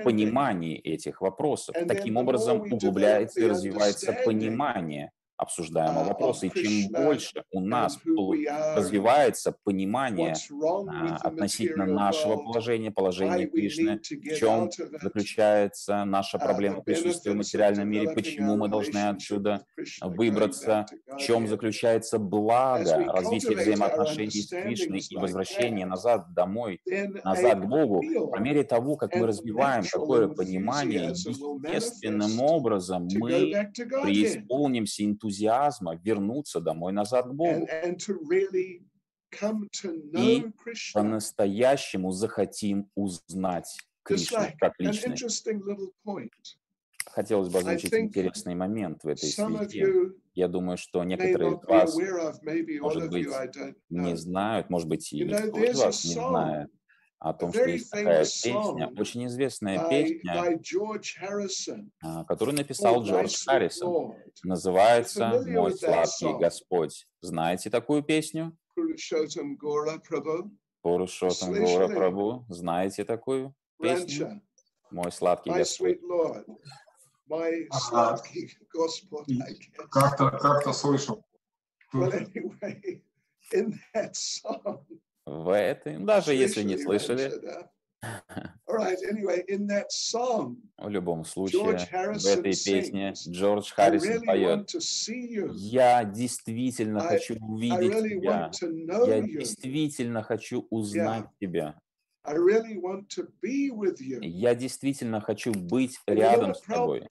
в 0.00 0.02
понимании 0.04 0.78
этих 0.78 1.20
вопросов. 1.20 1.74
Таким 1.86 2.16
образом 2.16 2.60
углубляется 2.60 3.40
и 3.40 3.46
развивается 3.46 4.12
понимание 4.12 5.12
обсуждаемого 5.38 6.04
uh, 6.04 6.08
вопроса. 6.08 6.46
И 6.46 6.50
чем 6.50 6.90
больше 6.90 7.44
у 7.52 7.60
нас 7.60 7.98
развивается 8.76 9.54
понимание 9.64 10.34
а, 10.88 11.16
относительно 11.16 11.86
нашего 11.86 12.36
положения, 12.36 12.90
положения 12.90 13.46
Кришны, 13.46 13.98
в 13.98 14.36
чем 14.36 14.70
заключается 15.00 16.04
наша 16.04 16.38
uh, 16.38 16.44
проблема 16.44 16.82
присутствия 16.82 17.32
в 17.32 17.36
материальном 17.36 17.88
мире, 17.88 18.10
почему 18.10 18.56
мы 18.56 18.68
должны 18.68 19.08
отсюда 19.08 19.64
выбраться, 20.02 20.86
в 21.06 21.16
чем 21.18 21.46
заключается 21.46 22.18
благо 22.18 23.04
развития 23.12 23.56
взаимоотношений 23.56 24.42
с 24.42 24.48
Кришной 24.48 24.98
и 24.98 25.16
возвращение 25.16 25.86
назад 25.86 26.34
домой, 26.34 26.80
назад 27.24 27.60
к 27.60 27.64
Богу, 27.64 28.02
по 28.30 28.38
мере 28.38 28.64
того, 28.64 28.96
как 28.96 29.14
мы 29.14 29.26
развиваем 29.26 29.84
такое 29.84 30.28
понимание, 30.28 31.10
естественным 31.10 32.40
образом 32.40 33.08
мы 33.14 33.70
преисполнимся 34.02 35.04
энтузиазмом 35.04 35.27
энтузиазма 35.28 35.96
вернуться 35.96 36.60
домой 36.60 36.92
назад 36.92 37.26
к 37.26 37.32
Богу. 37.32 37.68
И 40.12 40.46
по-настоящему 40.94 42.12
захотим 42.12 42.90
узнать 42.94 43.78
Кришну 44.02 44.46
как 44.58 44.74
личность. 44.78 45.46
Хотелось 47.06 47.48
бы 47.48 47.58
озвучить 47.58 47.94
интересный 47.94 48.54
момент 48.54 49.02
в 49.02 49.08
этой 49.08 49.28
связи. 49.28 49.84
Я 50.34 50.48
думаю, 50.48 50.76
что 50.76 51.04
некоторые 51.04 51.52
из 51.54 51.64
вас, 51.66 51.96
может 52.80 53.10
быть, 53.10 53.28
не 53.90 54.16
знают, 54.16 54.70
может 54.70 54.88
быть, 54.88 55.12
и 55.12 55.24
никто 55.24 55.58
из 55.58 55.78
вас 55.78 56.04
не 56.04 56.14
знает, 56.14 56.70
о 57.18 57.32
том, 57.32 57.52
что 57.52 57.68
есть 57.68 57.90
такая 57.90 58.24
песня, 58.24 58.88
очень 58.96 59.26
известная 59.26 59.88
песня, 59.88 60.58
а, 62.02 62.24
которую 62.24 62.56
написал 62.56 63.02
Джордж 63.02 63.36
Харрисон. 63.44 64.14
Называется 64.44 65.42
«Мой 65.46 65.76
сладкий 65.76 66.38
Господь». 66.38 67.08
Знаете 67.20 67.70
такую 67.70 68.02
песню? 68.02 68.56
Пурушотам 68.74 69.56
Гора 69.56 69.98
Прабу. 71.88 72.44
Знаете 72.48 73.04
такую 73.04 73.54
песню? 73.80 74.40
Мой 74.90 75.10
сладкий 75.10 75.50
Господь. 75.50 75.98
Как-то 79.90 80.30
как 80.30 80.74
слышал. 80.74 81.24
Well, 81.92 82.12
anyway, 82.12 83.02
in 83.52 83.80
that 83.94 84.14
song, 84.14 84.84
в 85.28 85.54
этой, 85.54 85.98
даже 85.98 86.34
если 86.34 86.62
не 86.62 86.78
слышали. 86.78 87.32
В 90.78 90.88
любом 90.88 91.24
случае, 91.24 91.78
в 92.14 92.26
этой 92.26 92.52
песне 92.52 93.12
Джордж 93.28 93.72
Харрисон 93.72 94.24
поет. 94.24 94.70
«Я 95.54 96.04
действительно 96.04 97.00
хочу 97.00 97.36
увидеть 97.40 97.92
тебя, 98.08 98.50
я 99.06 99.20
действительно 99.20 100.22
хочу 100.22 100.66
узнать 100.70 101.26
тебя». 101.40 101.80
Я 104.22 104.54
действительно 104.54 105.20
хочу 105.20 105.52
быть 105.52 105.98
рядом 106.06 106.54
с 106.54 106.60
тобой. 106.60 107.06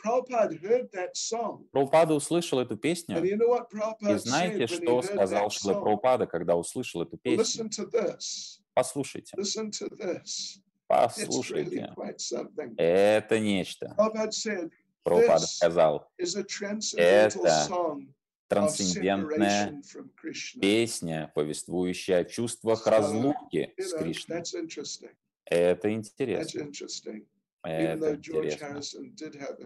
Прабхупада 1.72 2.14
услышал 2.14 2.60
эту 2.60 2.78
песню. 2.78 3.24
И 3.24 4.18
знаете, 4.18 4.68
что 4.68 5.02
сказал 5.02 5.50
Шила 5.50 5.74
Прабхупада, 5.82 6.28
когда 6.28 6.56
услышал 6.56 7.02
эту 7.02 7.18
песню? 7.18 7.70
Послушайте. 8.74 9.36
Послушайте. 10.88 11.94
Это 12.78 13.40
нечто. 13.40 13.96
Прабхупада 15.04 15.48
сказал, 15.48 16.10
это 16.98 17.68
трансцендентная 18.48 19.82
песня, 20.60 21.32
повествующая 21.36 22.20
о 22.20 22.26
чувствах 22.26 22.86
разлуки 22.88 23.74
с 23.78 23.94
Кришной. 23.94 24.44
Это 25.46 25.94
интересно. 25.94 26.72
Это 27.64 28.16
интересно. 28.16 28.82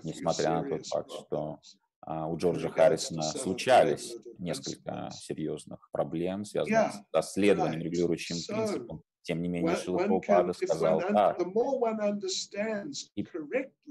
Несмотря 0.04 0.62
на 0.62 0.70
тот 0.70 0.88
факт, 0.88 1.12
что 1.12 1.60
а, 2.02 2.28
у 2.28 2.38
Джорджа 2.38 2.70
Харрисона 2.70 3.24
случались 3.24 4.16
несколько 4.40 5.10
серьезных 5.14 5.90
проблем, 5.92 6.46
связанных 6.46 6.94
с 6.94 7.04
доследованием 7.12 7.82
регулирующим 7.82 8.38
принципом 8.48 9.04
тем 9.24 9.42
не 9.42 9.50
менее, 9.50 9.76
Шила 9.76 9.98
Прабхупада 10.00 10.54
сказал 10.54 11.00
так. 11.02 11.40
И 13.16 13.24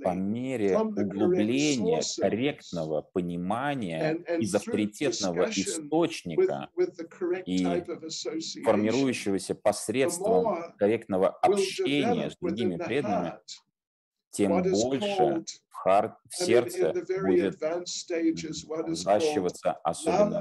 по 0.03 0.14
мере 0.14 0.79
углубления 0.79 2.03
корректного 2.19 3.03
понимания 3.03 4.14
из 4.38 4.55
авторитетного 4.55 5.51
источника 5.51 6.69
и 7.47 7.64
формирующегося 8.64 9.55
посредством 9.55 10.75
корректного 10.79 11.29
общения 11.29 12.31
с 12.31 12.37
другими 12.37 12.77
преданными, 12.77 13.35
тем 14.31 14.62
больше 14.62 15.45
в, 15.69 15.75
хар... 15.75 16.19
в 16.29 16.37
сердце 16.37 16.93
будет 17.23 17.61
взращиваться, 18.88 19.73
особенно 19.73 20.40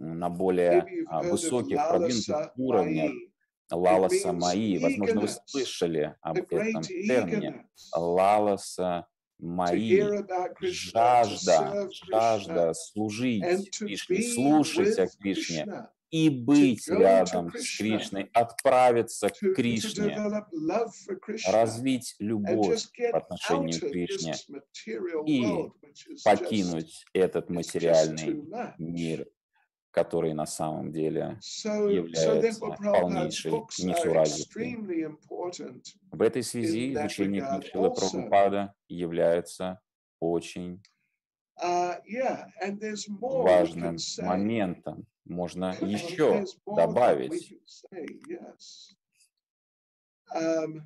на 0.00 0.30
более 0.30 0.86
а, 1.06 1.22
высоких, 1.22 1.76
продвинутых 1.88 2.52
уровнях 2.56 3.12
Лаласа 3.70 4.32
Маи. 4.32 4.78
Возможно, 4.78 5.20
вы 5.20 5.28
слышали 5.46 6.16
об 6.22 6.38
этом 6.38 6.82
термине. 6.82 7.66
Лаласа 7.94 9.06
Маи, 9.38 10.02
жажда, 10.60 11.88
жажда 12.08 12.74
служить 12.74 13.70
Кришне, 13.78 14.22
слушать 14.22 14.98
о 14.98 15.06
Кришне 15.06 15.86
и 16.10 16.28
быть 16.28 16.88
рядом 16.88 17.52
с 17.56 17.78
Кришной, 17.78 18.28
отправиться 18.32 19.28
к 19.28 19.38
Кришне, 19.54 20.18
развить 21.46 22.16
любовь 22.18 22.82
по 23.12 23.18
отношению 23.18 23.80
к 23.80 23.92
Кришне 23.92 24.34
и 25.26 25.70
покинуть 26.24 27.06
этот 27.12 27.48
материальный 27.48 28.44
мир 28.78 29.26
который 29.90 30.34
на 30.34 30.46
самом 30.46 30.92
деле 30.92 31.38
является 31.64 32.60
полнейшей 32.60 33.52
несуразицей. 33.78 34.76
В 36.10 36.22
этой 36.22 36.42
связи 36.42 36.94
изучение 36.94 37.42
книг 37.46 37.64
Шилы 37.66 37.90
Прабхупада 37.90 38.74
является 38.88 39.80
очень 40.20 40.82
uh, 41.62 41.96
важным 43.20 43.96
моментом. 44.18 45.06
Можно 45.24 45.76
еще 45.80 46.44
добавить. 46.66 47.54
Um, 50.32 50.82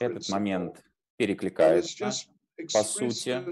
Этот 0.00 0.28
момент 0.30 0.84
перекликается 1.18 2.10
по 2.72 2.82
сути, 2.82 3.44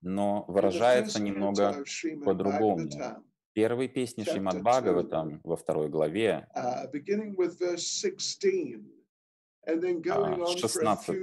но 0.00 0.44
выражается 0.48 1.20
немного 1.20 1.84
по-другому. 2.24 2.88
Первой 3.52 3.88
песни 3.88 4.22
Шримад 4.22 4.62
Бхагаватам 4.62 5.40
во 5.42 5.56
второй 5.56 5.88
главе, 5.88 6.46
uh, 6.54 6.86
а, 6.86 6.86
с 10.46 10.58
16 10.60 11.22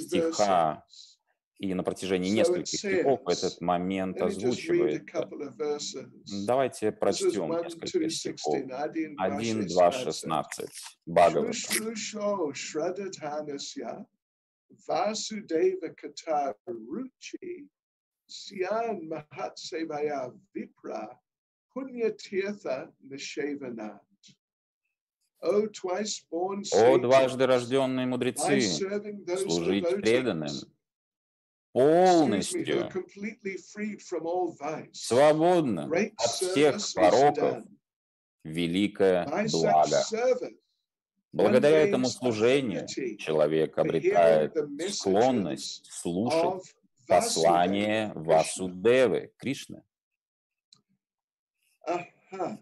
стиха 0.00 0.84
и 1.58 1.74
на 1.74 1.84
протяжении 1.84 2.30
нескольких 2.30 2.78
стихов 2.78 3.20
этот 3.28 3.60
момент 3.60 4.20
озвучивает. 4.20 5.04
Давайте 6.46 6.90
прочтем 6.90 7.50
несколько 7.50 8.08
стихов. 8.08 8.56
1, 9.18 9.66
2, 9.66 9.92
16. 9.92 10.70
Бхагаватам. 11.06 11.52
Vasudeva 14.88 15.94
Kata 15.96 16.54
Ruchi, 16.68 17.66
Syan 18.26 19.08
Mahatsevaya 19.08 20.32
Vipra, 20.54 21.08
Punya 21.74 22.10
Tirtha 22.10 22.92
Nishevanat. 23.08 24.00
О 25.42 26.98
дважды 26.98 27.46
рожденные 27.46 28.06
мудрецы, 28.06 28.60
служить 28.60 29.88
преданным, 29.88 30.52
полностью, 31.72 32.88
свободно 34.92 35.90
от 36.16 36.30
всех 36.30 36.76
пороков, 36.94 37.64
великое 38.44 39.26
благо. 39.50 40.04
Благодаря 41.32 41.78
этому 41.78 42.08
служению 42.08 42.86
человек 42.86 43.78
обретает 43.78 44.54
склонность 44.90 45.90
слушать 45.90 46.74
послание 47.06 48.12
Васудевы, 48.14 49.32
Кришны. 49.38 49.82
Это 51.84 52.60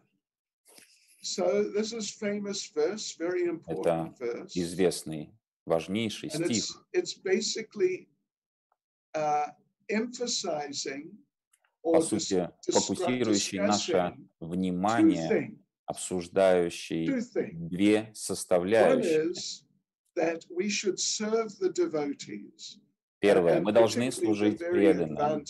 известный, 4.55 5.35
важнейший 5.66 6.31
стих. 6.31 6.87
Uh, 9.12 9.47
По 11.83 12.01
сути, 12.01 12.49
фокусирующий 12.71 13.59
наше 13.59 14.16
внимание 14.39 15.59
обсуждающий 15.91 17.11
две 17.53 18.11
составляющие. 18.14 19.32
Первое, 23.20 23.61
мы 23.61 23.72
должны 23.72 24.11
служить 24.12 24.59
преданным, 24.59 25.45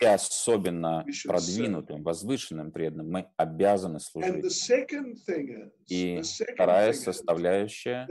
и 0.00 0.04
особенно 0.04 1.06
продвинутым, 1.24 2.02
возвышенным 2.02 2.72
преданным. 2.72 3.10
Мы 3.10 3.26
обязаны 3.38 4.00
служить. 4.00 4.44
И 5.86 6.20
вторая 6.52 6.92
составляющая, 6.92 8.06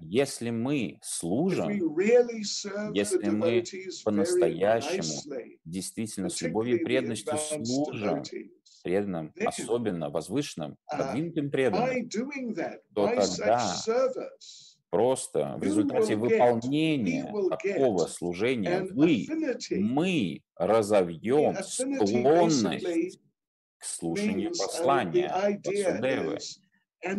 если 0.00 0.50
мы 0.50 0.98
служим, 1.02 1.70
если 2.92 3.30
мы 3.30 3.64
по-настоящему, 4.04 5.58
действительно 5.64 6.28
с 6.28 6.42
любовью 6.42 6.78
и 6.80 6.84
преданностью 6.84 7.38
служим 7.38 8.22
преданным, 8.84 9.32
особенно 9.44 10.10
возвышенным, 10.10 10.72
uh, 10.72 10.96
продвинутым 10.96 11.50
преданным, 11.50 12.08
то 12.94 13.06
тогда 13.08 13.76
просто 14.90 15.56
в 15.56 15.62
результате 15.62 16.14
выполнения 16.16 17.24
такого 17.48 18.06
служения 18.06 18.82
вы, 18.82 19.26
мы 19.70 20.42
разовьем 20.54 21.56
склонность 21.64 23.18
к 23.78 23.84
слушанию 23.84 24.50
послания 24.50 25.32
Васудевы. 25.64 26.38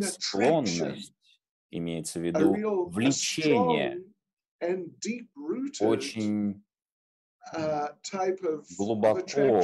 Склонность 0.01 1.13
имеется 1.71 2.19
в 2.19 2.23
виду 2.23 2.85
влечение, 2.89 4.03
очень 5.79 6.63
uh, 7.55 7.91
глубоко 8.77 9.63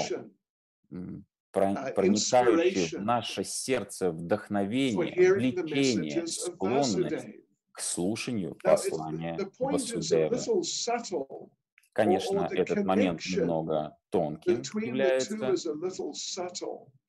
проникающее 1.52 2.99
в 2.99 3.02
наше 3.02 3.43
сердце 3.43 4.12
вдохновение, 4.12 5.34
влечение, 5.34 6.28
склонность 6.28 7.26
к 7.72 7.80
слушанию 7.80 8.58
послания 8.64 9.38
Васудевы. 9.60 10.38
Конечно, 11.93 12.47
этот 12.49 12.86
момент 12.86 13.22
немного 13.26 13.97
тонким 14.12 14.62
является, 14.82 15.36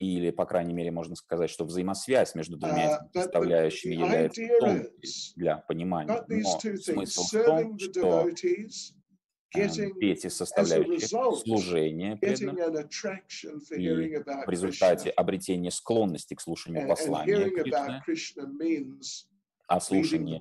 или, 0.01 0.31
по 0.31 0.45
крайней 0.45 0.73
мере, 0.73 0.91
можно 0.91 1.15
сказать, 1.15 1.51
что 1.51 1.65
взаимосвязь 1.65 2.35
между 2.35 2.57
двумя 2.57 2.97
uh, 2.97 2.99
составляющими 3.13 3.95
является 3.95 4.43
тонкой 4.59 4.91
для 5.37 5.59
понимания. 5.59 6.25
Но 6.27 6.59
смысл 6.59 7.23
в 7.23 7.45
том, 7.45 7.79
что 7.79 8.29
эти 9.55 10.29
составляющие 10.29 11.09
служения 11.37 12.17
преданным 12.17 12.57
и 12.57 14.19
в 14.47 14.49
результате 14.49 15.11
обретения 15.11 15.71
склонности 15.71 16.35
к 16.35 16.41
слушанию 16.41 16.89
послания 16.89 17.51
Кришны, 17.51 18.03
а 19.69 19.81
слушание 19.81 20.41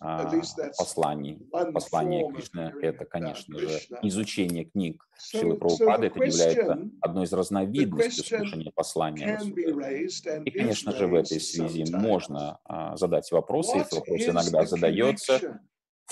а, 0.00 0.30
посланий, 0.78 1.38
послания 1.50 2.30
Кришны– 2.30 2.72
это, 2.82 3.04
конечно 3.04 3.58
же, 3.58 3.80
изучение 4.02 4.64
книг 4.64 5.04
Шилы 5.18 5.56
Прабхупады, 5.56 6.06
это 6.06 6.22
является 6.22 6.78
одной 7.00 7.24
из 7.24 7.32
разновидностей 7.32 8.24
слушания 8.24 8.70
послания 8.70 9.40
И, 10.44 10.50
конечно 10.50 10.92
же, 10.92 11.06
в 11.06 11.14
этой 11.14 11.40
связи 11.40 11.84
можно 11.92 12.58
а, 12.64 12.96
задать 12.96 13.30
вопросы, 13.32 13.78
если 13.78 13.96
вопрос 13.96 14.20
иногда 14.22 14.64
задается, 14.64 15.60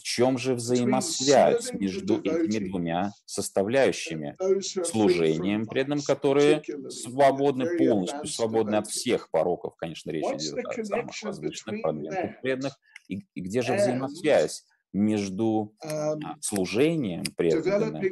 в 0.01 0.03
чем 0.03 0.39
же 0.39 0.55
взаимосвязь 0.55 1.73
между 1.73 2.21
этими 2.21 2.69
двумя 2.69 3.13
составляющими? 3.27 4.37
Служением 4.85 5.67
преданным, 5.67 6.01
которые 6.01 6.63
свободны, 6.89 7.77
полностью 7.77 8.27
свободны 8.27 8.77
от 8.77 8.89
всех 8.89 9.31
пороков, 9.31 9.77
конечно, 9.77 10.11
речь 10.11 10.25
идет 10.25 10.65
о 10.65 10.85
самых 10.85 11.23
возвышенных, 11.23 11.83
продвинутых 11.83 12.41
преданных. 12.41 12.79
И, 13.09 13.25
и 13.35 13.41
где 13.41 13.63
же 13.63 13.75
взаимосвязь? 13.75 14.65
между 14.93 15.73
а, 15.85 16.17
служением 16.41 17.23
преданным 17.37 18.03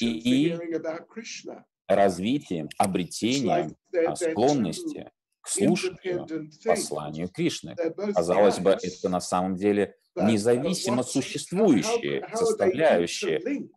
и, 0.00 0.50
и 0.50 0.58
развитием, 1.86 2.68
обретением 2.78 3.76
а, 4.04 4.16
склонности 4.16 5.12
к 5.40 5.48
слушанию 5.48 6.26
посланию 6.64 7.28
Кришны. 7.28 7.76
Казалось 8.14 8.58
бы, 8.58 8.70
это 8.70 9.08
на 9.08 9.20
самом 9.20 9.56
деле 9.56 9.94
независимо 10.16 11.02
существующие 11.02 12.26
составляющие. 12.32 13.68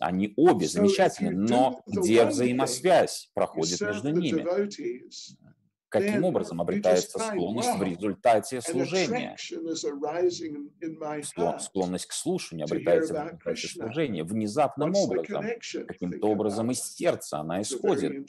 Они 0.00 0.32
обе 0.36 0.66
замечательны, 0.66 1.30
но 1.30 1.82
где 1.86 2.24
взаимосвязь 2.26 3.30
проходит 3.34 3.80
между 3.80 4.10
ними? 4.10 4.44
Каким 5.88 6.24
образом 6.24 6.60
обретается 6.60 7.18
склонность 7.18 7.78
в 7.78 7.82
результате 7.82 8.60
служения? 8.60 9.36
Склонность 11.60 12.06
к 12.06 12.12
слушанию 12.12 12.66
обретается 12.66 13.14
в 13.14 13.16
результате 13.24 13.68
служения 13.68 14.24
внезапным 14.24 14.94
образом. 14.94 15.44
Каким-то 15.86 16.26
образом 16.26 16.70
из 16.70 16.82
сердца 16.82 17.38
она 17.38 17.62
исходит. 17.62 18.26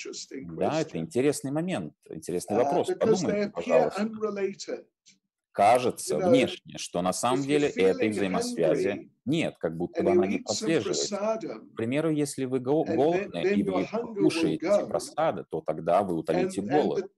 Да, 0.56 0.80
это 0.82 0.98
интересный 0.98 1.52
момент, 1.52 1.94
интересный 2.10 2.58
вопрос. 2.58 2.88
Подумайте, 3.00 3.52
пожалуйста 3.54 4.10
кажется 5.58 6.20
внешне, 6.20 6.78
что 6.78 7.02
на 7.02 7.12
самом 7.12 7.42
деле 7.42 7.68
этой 7.68 8.10
взаимосвязи 8.10 9.10
нет, 9.26 9.56
как 9.58 9.76
будто 9.76 10.04
бы 10.04 10.12
она 10.12 10.28
не 10.28 10.38
прослеживается. 10.38 11.18
К 11.18 11.76
примеру, 11.76 12.12
если 12.12 12.46
вы 12.46 12.60
голодны 12.60 13.42
и 13.56 13.64
вы 13.64 13.88
кушаете 14.22 14.86
просады, 14.86 15.46
то 15.50 15.62
тогда 15.62 16.04
вы 16.04 16.16
утолите 16.16 16.62
голод. 16.62 17.12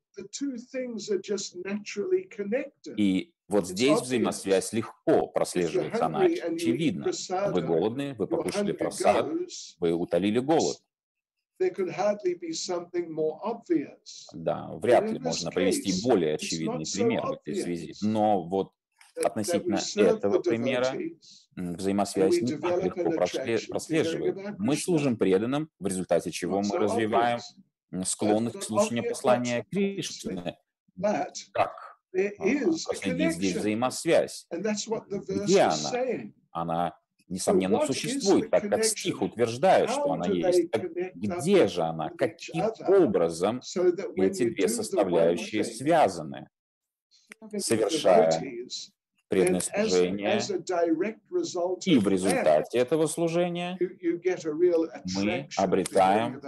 И 2.96 3.34
вот 3.50 3.68
здесь 3.68 4.00
взаимосвязь 4.00 4.72
легко 4.72 5.28
прослеживается, 5.28 6.06
она 6.06 6.22
очевидна. 6.22 7.12
Вы 7.52 7.62
голодны, 7.62 8.16
вы 8.18 8.26
покушали 8.26 8.72
просад, 8.72 9.28
вы 9.80 9.92
утолили 9.92 10.40
голод. 10.40 10.78
Да, 14.34 14.70
вряд 14.76 15.12
ли 15.12 15.20
можно 15.20 15.52
привести 15.52 16.02
более 16.08 16.36
очевидный 16.36 16.86
пример 16.92 17.26
в 17.26 17.32
этой 17.34 17.56
связи. 17.56 17.96
Но 18.02 18.44
вот 18.44 18.72
относительно 19.24 19.80
этого 19.96 20.40
примера 20.40 20.98
взаимосвязь 21.56 22.42
не 22.42 22.58
так 22.58 22.84
легко 22.84 23.12
прослеживает. 23.12 24.58
Мы 24.58 24.78
служим 24.78 25.18
преданным, 25.18 25.70
в 25.80 25.88
результате 25.88 26.32
чего 26.32 26.62
мы 26.62 26.78
развиваем 26.78 27.40
склонность 28.06 28.60
к 28.60 28.64
слушанию 28.64 29.04
послания 29.10 29.66
Кришны. 29.72 30.58
Как 31.52 32.00
проследить 32.12 33.34
здесь 33.34 33.58
взаимосвязь? 33.58 34.48
Где 34.50 35.62
она? 35.62 35.92
Она 36.52 36.98
несомненно, 37.30 37.86
существует, 37.86 38.50
так 38.50 38.70
как 38.70 38.84
стих 38.84 39.22
утверждает, 39.22 39.90
что 39.90 40.12
она 40.14 40.26
есть. 40.28 40.72
Так 40.72 40.92
где 41.16 41.68
же 41.68 41.82
она? 41.84 42.10
Каким 42.10 42.66
образом 42.88 43.62
эти 44.16 44.50
две 44.50 44.68
составляющие 44.68 45.64
связаны? 45.64 46.50
Совершая 47.58 48.30
преданное 49.30 49.60
служение, 49.62 50.42
и 51.86 52.00
в 52.00 52.08
результате 52.08 52.80
этого 52.80 53.06
служения 53.06 53.78
мы 55.16 55.48
обретаем 55.56 56.42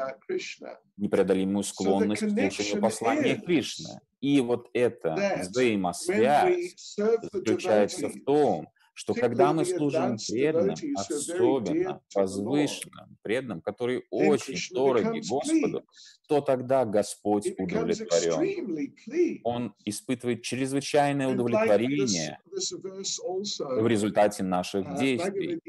непреодолимую 0.97 1.63
склонность 1.63 2.23
к 2.23 2.29
слушанию 2.29 2.81
послания 2.81 3.35
Кришны. 3.35 4.01
И 4.19 4.41
вот 4.41 4.69
эта 4.73 5.37
взаимосвязь 5.41 6.95
заключается 7.31 8.09
в 8.09 8.23
том, 8.25 8.67
что 8.93 9.13
когда 9.13 9.53
мы 9.53 9.65
служим 9.65 10.17
преданным, 10.17 10.75
особенно 10.95 12.01
возвышенным 12.13 13.17
преданным, 13.21 13.61
которые 13.61 14.03
очень 14.09 14.57
дороги 14.73 15.19
Господу, 15.27 15.85
то 16.27 16.41
тогда 16.41 16.85
Господь 16.85 17.47
удовлетворен. 17.57 19.41
Он 19.43 19.73
испытывает 19.85 20.43
чрезвычайное 20.43 21.27
удовлетворение 21.27 22.39
в 22.45 23.87
результате 23.87 24.43
наших 24.43 24.85
uh, 24.85 24.99
действий. 24.99 25.59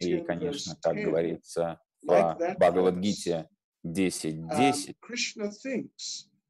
И, 0.00 0.20
конечно, 0.20 0.76
как 0.80 0.96
говорится 0.96 1.80
в 2.02 2.38
Бхагавадгите 2.58 3.48
10.10, 3.84 4.94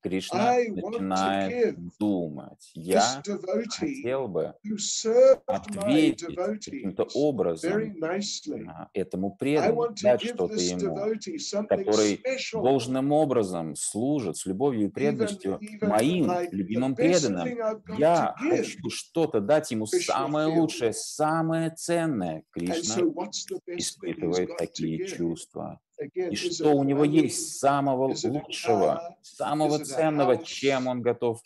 Кришна 0.03 0.57
начинает 0.57 1.77
думать, 1.99 2.71
я 2.75 3.23
хотел 3.79 4.27
бы 4.27 4.55
ответить 5.47 6.35
каким-то 6.35 7.07
образом 7.15 7.95
этому 8.93 9.37
преданному, 9.37 9.95
дать 10.03 10.23
что-то 10.23 10.55
ему, 10.55 10.97
который 11.69 12.21
должным 12.53 13.13
образом 13.13 13.77
служит 13.77 14.37
с 14.37 14.47
любовью 14.47 14.89
и 14.89 14.91
преданностью 14.91 15.61
моим 15.81 16.31
любимым 16.51 16.97
преданным. 16.97 17.49
Я 17.97 18.35
хочу 18.37 18.91
что-то 18.91 19.41
дать 19.41 19.71
ему 19.71 19.87
самое 19.87 20.49
лучшее, 20.49 20.93
самое 20.93 21.71
ценное. 21.71 22.43
Кришна 22.51 23.03
испытывает 23.67 24.57
такие 24.57 25.07
чувства. 25.07 25.81
И 26.07 26.37
что 26.37 26.71
у 26.71 26.85
него 26.85 27.05
есть 27.05 27.59
самого 27.59 28.15
лучшего, 28.25 29.17
самого 29.23 29.79
ценного, 29.79 30.39
чем 30.39 30.87
он 30.87 31.03
готов 31.03 31.41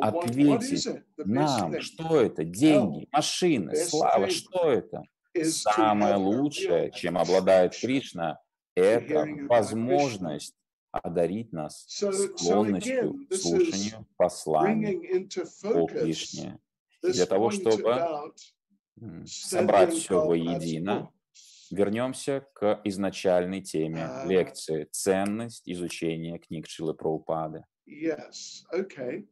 ответить 0.00 0.88
нам, 1.16 1.80
что 1.80 2.20
это? 2.20 2.44
Деньги, 2.44 3.08
машины, 3.12 3.76
слава, 3.76 4.28
что 4.28 4.70
это? 4.70 5.02
Самое 5.42 6.16
лучшее, 6.16 6.92
чем 6.92 7.18
обладает 7.18 7.76
Кришна, 7.76 8.38
это 8.74 9.26
возможность 9.48 10.54
одарить 10.90 11.52
нас 11.52 11.86
склонностью 11.88 13.26
к 13.28 13.34
слушанию 13.34 14.06
послания 14.16 15.26
о 15.64 15.86
Кришне. 15.86 16.58
Для 17.02 17.26
того, 17.26 17.50
чтобы 17.50 18.32
собрать 19.26 19.92
все 19.92 20.24
воедино, 20.24 21.10
вернемся 21.70 22.46
к 22.54 22.80
изначальной 22.84 23.60
теме 23.60 24.02
uh, 24.02 24.26
лекции 24.26 24.88
«Ценность 24.90 25.68
изучения 25.68 26.38
книг 26.38 26.66
Шилы 26.68 26.94
Праупады». 26.94 27.64
Yes, 27.86 28.64
okay. 28.72 29.26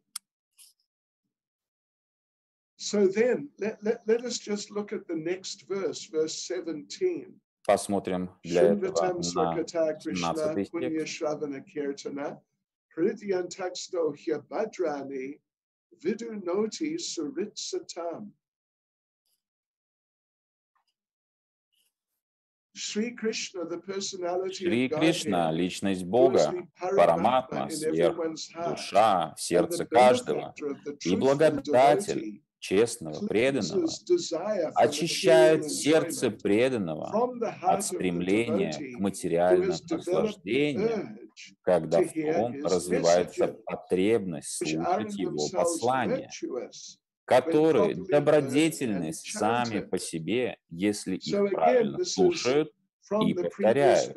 So 2.76 3.07
then, 3.07 3.49
let, 3.59 3.83
let, 3.83 4.03
let 4.07 4.24
us 4.24 4.39
just 4.39 4.70
look 4.70 4.93
at 4.93 5.07
the 5.07 5.14
next 5.14 5.68
verse, 5.68 6.05
verse 6.11 6.35
17. 6.35 7.41
Посмотрим 7.64 8.30
для 8.43 8.62
этого 8.72 9.14
на 9.14 9.22
17 9.22 10.66
стих. 10.66 10.70
Vidu 16.03 16.33
noti 16.45 16.99
Шри 24.51 24.89
Кришна, 24.89 25.53
личность 25.53 26.05
Бога, 26.05 26.55
Параматма, 26.81 27.68
сверх, 27.70 28.16
душа 28.66 29.35
в 29.37 29.41
сердце 29.41 29.85
каждого 29.85 30.55
и 31.05 31.16
благодатель 31.16 32.43
честного, 32.59 33.27
преданного, 33.27 33.89
очищает 34.77 35.70
сердце 35.70 36.31
преданного 36.31 37.12
от 37.62 37.85
стремления 37.85 38.73
к 38.73 39.01
материальным 39.01 39.75
наслаждениям, 39.91 41.18
когда 41.62 42.01
в 42.03 42.12
том 42.12 42.64
развивается 42.64 43.49
потребность 43.66 44.57
слушать 44.57 45.14
его 45.14 45.49
послание 45.53 46.31
которые 47.41 47.95
добродетельны 47.95 49.12
сами 49.12 49.80
по 49.80 49.99
себе, 49.99 50.59
если 50.70 51.16
их 51.16 51.51
правильно 51.51 52.05
слушают 52.05 52.72
и 53.26 53.35
повторяют. 53.35 54.16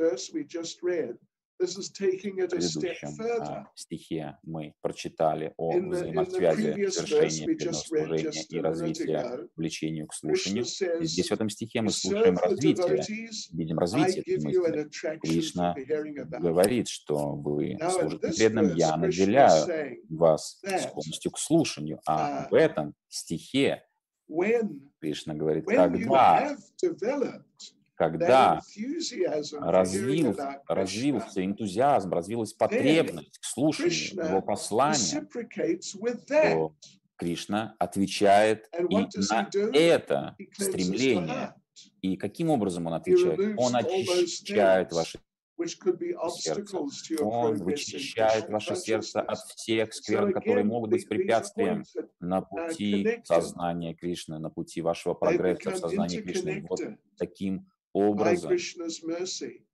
Предыдущем 1.58 3.41
а, 3.41 3.68
стихе 3.76 4.38
мы 4.43 4.74
прочитали 4.82 5.53
о 5.58 5.72
взаимосвязи 5.72 6.89
совершения 6.89 7.45
преданного 7.45 7.82
служения 7.82 8.45
и 8.49 8.60
развития 8.60 9.47
влечению 9.56 10.08
к 10.08 10.14
слушанию. 10.14 10.66
И 11.01 11.06
здесь 11.06 11.30
в 11.30 11.34
этом 11.34 11.49
стихе 11.49 11.82
мы 11.82 11.91
слушаем 11.91 12.38
развитие, 12.38 13.03
видим 13.53 13.80
развитие 13.80 14.22
этой 14.22 14.43
мысли. 14.43 14.89
Кришна 15.22 15.76
говорит, 16.39 16.88
что 16.89 17.36
вы 17.36 17.78
служите 17.89 18.32
преданным, 18.32 18.76
я 18.76 18.97
наделяю 18.97 19.97
вас 20.10 20.62
склонностью 20.62 21.32
к 21.32 21.39
слушанию. 21.39 21.99
А 22.06 22.47
в 22.49 22.53
этом 22.53 22.95
стихе 23.08 23.84
Кришна 24.99 25.36
говорит, 25.36 25.66
когда 25.66 26.58
когда 27.95 28.61
развил, 29.59 30.35
развился 30.67 31.45
энтузиазм, 31.45 32.11
развилась 32.13 32.53
потребность 32.53 33.37
к 33.39 33.43
слушанию 33.43 34.25
его 34.27 34.41
послания, 34.41 35.27
то 36.27 36.75
Кришна 37.17 37.75
отвечает 37.79 38.69
и 38.89 39.07
на 39.29 39.49
это 39.73 40.35
стремление. 40.53 41.55
И 42.01 42.17
каким 42.17 42.49
образом 42.49 42.87
он 42.87 42.93
отвечает? 42.93 43.57
Он 43.57 43.75
очищает 43.75 44.91
ваше 44.91 45.19
сердце. 46.29 46.77
Он 47.21 47.55
вычищает 47.55 48.49
ваше 48.49 48.75
сердце 48.75 49.21
от 49.21 49.39
всех 49.39 49.93
скверн, 49.93 50.33
которые 50.33 50.65
могут 50.65 50.89
быть 50.91 51.07
препятствием 51.07 51.83
на 52.19 52.41
пути 52.41 53.21
сознания 53.23 53.93
Кришны, 53.93 54.39
на 54.39 54.49
пути 54.49 54.81
вашего 54.81 55.13
прогресса 55.13 55.71
в 55.71 55.77
сознании 55.77 56.21
Кришны. 56.21 56.65
Вот 56.69 56.81
таким 57.17 57.67
образом 57.95 58.51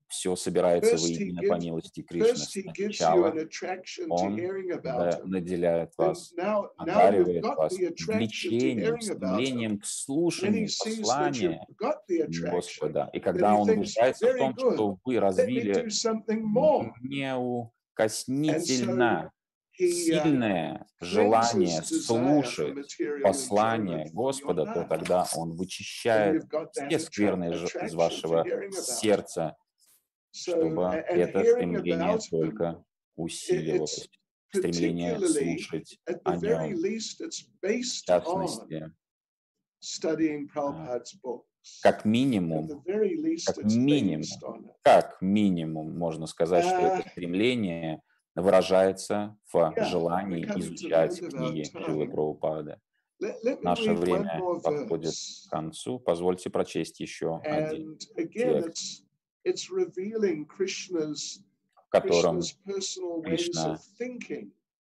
все 0.07 0.35
собирается 0.35 0.97
воедино 0.97 1.41
по 1.47 1.59
милости 1.59 2.01
Кришны. 2.01 2.35
Сначала 2.35 3.33
Он 4.09 4.35
наделяет 5.23 5.93
вас, 5.97 6.33
одаривает 6.77 7.43
вас 7.43 7.73
влечением, 7.73 9.01
стремлением 9.01 9.79
к 9.79 9.85
слушанию 9.85 10.67
послания 10.67 11.65
Господа. 12.51 13.09
И 13.13 13.19
когда 13.19 13.55
Он 13.55 13.69
убеждается 13.69 14.33
в 14.33 14.37
том, 14.37 14.55
что 14.57 14.97
вы 15.03 15.19
развили 15.19 15.87
неукоснительно 17.01 19.31
сильное 19.89 20.85
желание 20.99 21.81
слушать 21.83 22.97
послание 23.23 24.09
Господа, 24.11 24.65
то 24.65 24.85
тогда 24.87 25.25
Он 25.35 25.55
вычищает 25.55 26.43
все 26.71 26.99
скверные 26.99 27.53
из 27.53 27.93
вашего 27.93 28.45
сердца, 28.71 29.55
чтобы 30.31 30.83
это 30.83 31.43
стремление 31.43 32.19
только 32.29 32.83
усиливалось, 33.15 34.09
стремление 34.49 35.19
слушать 35.19 35.99
о 36.23 36.35
Нем. 36.37 36.75
В 37.61 38.05
частности, 38.05 38.91
как 41.81 42.05
минимум, 42.05 42.83
как 43.45 43.63
минимум, 43.63 44.71
как 44.83 45.21
минимум 45.21 45.97
можно 45.97 46.27
сказать, 46.27 46.65
что 46.65 46.75
это 46.75 47.09
стремление 47.09 48.01
выражается 48.35 49.37
в 49.51 49.73
желании 49.89 50.45
изучать 50.45 51.19
книги 51.19 51.63
Шилы 51.63 52.05
Прабхупады. 52.07 52.79
Наше 53.61 53.93
время 53.93 54.39
подходит 54.63 55.13
к 55.13 55.49
концу. 55.49 55.99
Позвольте 55.99 56.49
прочесть 56.49 56.99
еще 56.99 57.39
один 57.43 57.97
текст, 57.97 59.03
в 61.75 61.89
котором 61.89 62.41
Кришна 63.23 63.79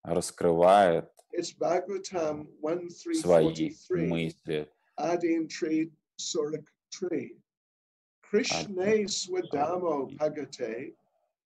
раскрывает 0.04 1.12
свои 3.14 3.74
мысли. 3.90 4.70
Кришне 8.22 9.08
свадамо 9.08 10.08
пагате 10.18 10.96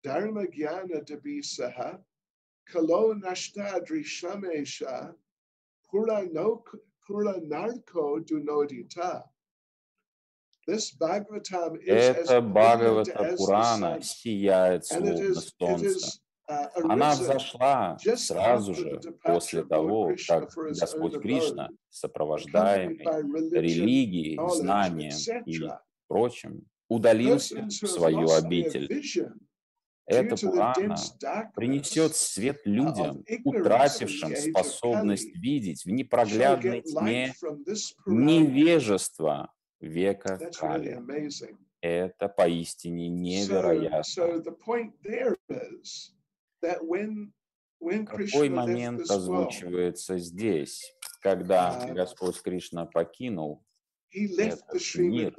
Dharma 0.03 0.45
Jnana 0.45 1.03
Dabisaha, 1.05 1.97
Kalo 2.67 3.13
Nashtadri 3.13 4.03
Shamesha, 4.03 5.13
Pura 5.89 6.23
Narko 6.23 8.19
Dunodita. 8.25 9.23
Это 10.65 12.41
Бхагавата 12.41 13.35
Пурана 13.37 14.01
сияет 14.01 14.85
словно 14.85 15.35
солнце. 15.35 16.19
Uh, 16.49 16.67
Она 16.89 17.11
взошла 17.11 17.97
сразу 18.17 18.73
же 18.73 18.99
после 19.23 19.63
того, 19.63 20.13
как 20.27 20.53
Господь 20.53 21.21
Кришна, 21.21 21.69
сопровождаемый 21.89 22.97
религией, 23.51 24.37
знанием 24.53 25.45
и 25.45 25.61
прочим, 26.07 26.65
удалился 26.89 27.61
в 27.63 27.71
свою 27.71 28.29
обитель 28.29 28.89
эта 30.05 30.35
Пурана 30.35 30.95
принесет 31.55 32.15
свет 32.15 32.61
людям, 32.65 33.23
утратившим 33.43 34.35
способность 34.35 35.35
видеть 35.35 35.85
в 35.85 35.89
непроглядной 35.89 36.81
тьме 36.81 37.33
невежество 38.05 39.51
века 39.79 40.51
Кали. 40.57 41.01
Это 41.81 42.29
поистине 42.29 43.09
невероятно. 43.09 44.03
Какой 48.05 48.49
момент 48.49 49.09
озвучивается 49.09 50.17
здесь, 50.17 50.95
когда 51.21 51.85
Господь 51.93 52.41
Кришна 52.41 52.85
покинул 52.85 53.65
этот 54.13 54.95
мир, 54.95 55.35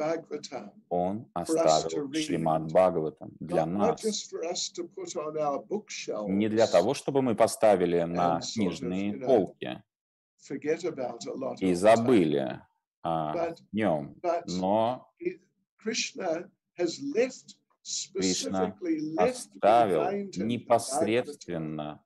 он 0.88 1.30
оставил 1.32 2.12
Шримад 2.12 2.64
Бхагаватам 2.72 3.32
для 3.40 3.66
нас. 3.66 4.02
Не 6.28 6.48
для 6.48 6.66
того, 6.66 6.94
чтобы 6.94 7.22
мы 7.22 7.34
поставили 7.34 8.02
на 8.02 8.40
книжные 8.40 9.14
полки. 9.18 9.82
и 11.60 11.74
забыли 11.74 12.60
о 13.02 13.54
нем, 13.72 14.16
но 14.46 15.10
Кришна 15.78 16.50
оставил 19.18 20.10
непосредственно 20.36 22.02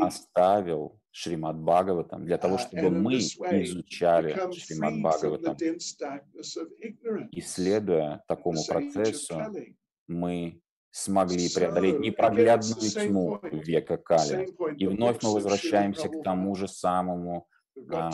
оставил 0.00 1.00
Шримад 1.16 1.56
Бхагаватам 1.60 2.24
для 2.24 2.38
того, 2.38 2.56
uh, 2.56 2.58
чтобы 2.58 2.90
мы 2.90 3.18
изучали 3.18 4.36
Шримад 4.52 4.94
Бхагаватам. 5.00 5.56
И 7.30 7.40
следуя 7.40 8.24
такому 8.26 8.58
процессу, 8.66 9.40
мы 10.08 10.60
смогли 10.90 11.48
преодолеть 11.54 12.00
непроглядную 12.00 12.90
тьму 12.90 13.38
века 13.42 13.96
Кали. 13.96 14.48
И 14.76 14.88
вновь 14.88 15.22
мы 15.22 15.34
возвращаемся 15.34 16.08
к 16.08 16.20
тому 16.24 16.56
же 16.56 16.66
самому 16.66 17.46
а, 17.88 18.10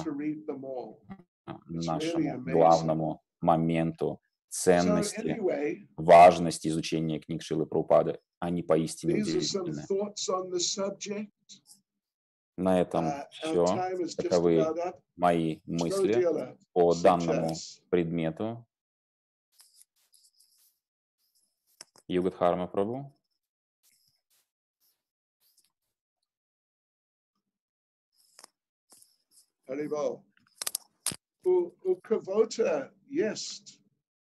нашему 1.68 2.44
главному 2.44 3.22
моменту 3.40 4.20
ценности, 4.50 5.40
важности 5.96 6.68
изучения 6.68 7.18
книг 7.18 7.42
Шилы 7.42 7.64
Прупады. 7.64 8.18
Они 8.40 8.62
поистине 8.62 9.22
удивительны. 9.22 9.84
На 12.60 12.78
этом 12.78 13.06
uh, 13.06 13.24
все. 13.30 14.22
Таковы 14.22 14.66
мои 15.16 15.60
мысли 15.64 16.54
по 16.74 16.94
данному 16.94 17.54
предмету. 17.88 18.66
Югадхарма 22.06 22.66
Прабу. 22.66 23.10
Харибал. 29.66 30.22
У, 31.44 31.72
у 31.82 31.96
кого-то 31.96 32.92
есть 33.06 33.80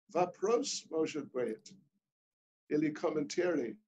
вопрос, 0.09 0.85
может 0.89 1.31
быть, 1.31 1.71
или 2.67 2.91
комментарий? 2.91 3.79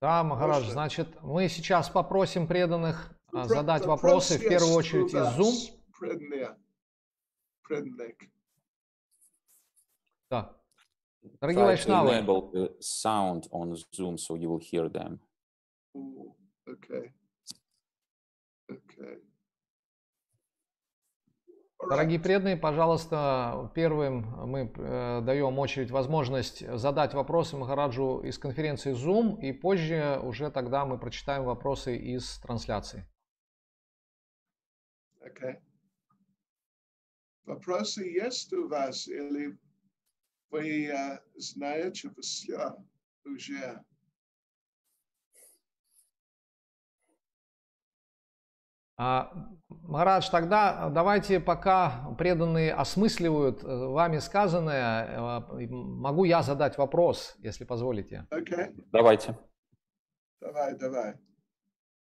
Да, 0.00 0.24
Махарадж, 0.24 0.70
значит, 0.70 1.22
мы 1.22 1.48
сейчас 1.48 1.90
попросим 1.90 2.46
преданных 2.46 3.12
а, 3.32 3.44
задать 3.44 3.84
вопросы, 3.84 4.38
в 4.38 4.48
первую 4.48 4.72
очередь 4.72 5.12
из 5.12 5.38
Zoom. 5.38 5.54
Да. 10.30 10.56
Дорогие 11.40 11.64
вайшнавы. 11.64 12.12
sound 12.80 13.48
on 13.50 13.76
Zoom, 13.92 14.16
so 14.16 14.36
you 14.36 14.48
will 14.48 14.58
hear 14.58 14.88
them. 14.88 15.20
Okay. 16.66 17.12
Okay. 18.70 19.20
Дорогие 21.88 22.20
преданные, 22.20 22.58
пожалуйста, 22.58 23.70
первым 23.74 24.20
мы 24.46 24.70
э, 24.76 25.20
даем 25.22 25.58
очередь 25.58 25.90
возможность 25.90 26.66
задать 26.76 27.14
вопросы 27.14 27.56
Махараджу 27.56 28.20
из 28.20 28.38
конференции 28.38 28.92
Zoom, 28.92 29.40
и 29.40 29.52
позже 29.52 30.20
уже 30.22 30.50
тогда 30.50 30.84
мы 30.84 30.98
прочитаем 30.98 31.44
вопросы 31.44 31.96
из 31.96 32.38
трансляции. 32.40 33.06
Okay. 35.20 35.56
Вопросы 37.44 38.04
есть 38.04 38.52
у 38.52 38.68
вас 38.68 39.08
или 39.08 39.58
вы 40.50 40.86
uh, 40.86 41.18
знаете 41.36 42.10
все 42.20 42.76
уже? 43.24 43.82
Марадж, 49.90 50.28
тогда 50.30 50.90
давайте, 50.90 51.40
пока 51.40 52.14
преданные 52.18 52.74
осмысливают 52.74 53.64
э, 53.64 53.66
вами 53.66 54.18
сказанное, 54.18 55.40
э, 55.48 55.66
могу 55.70 56.24
я 56.24 56.42
задать 56.42 56.76
вопрос, 56.76 57.34
если 57.38 57.64
позволите. 57.64 58.26
Okay. 58.30 58.74
Давайте. 58.92 59.38
Давай, 60.40 60.76
давай. 60.76 61.14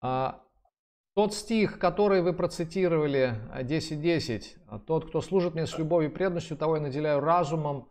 А, 0.02 0.42
тот 1.14 1.32
стих, 1.32 1.78
который 1.78 2.20
вы 2.20 2.34
процитировали, 2.34 3.40
10.10, 3.62 4.42
э, 4.68 4.78
тот, 4.86 5.08
кто 5.08 5.22
служит 5.22 5.54
мне 5.54 5.66
с 5.66 5.78
любовью 5.78 6.10
и 6.10 6.14
преданностью, 6.14 6.56
того 6.58 6.76
я 6.76 6.82
наделяю 6.82 7.20
разумом, 7.20 7.90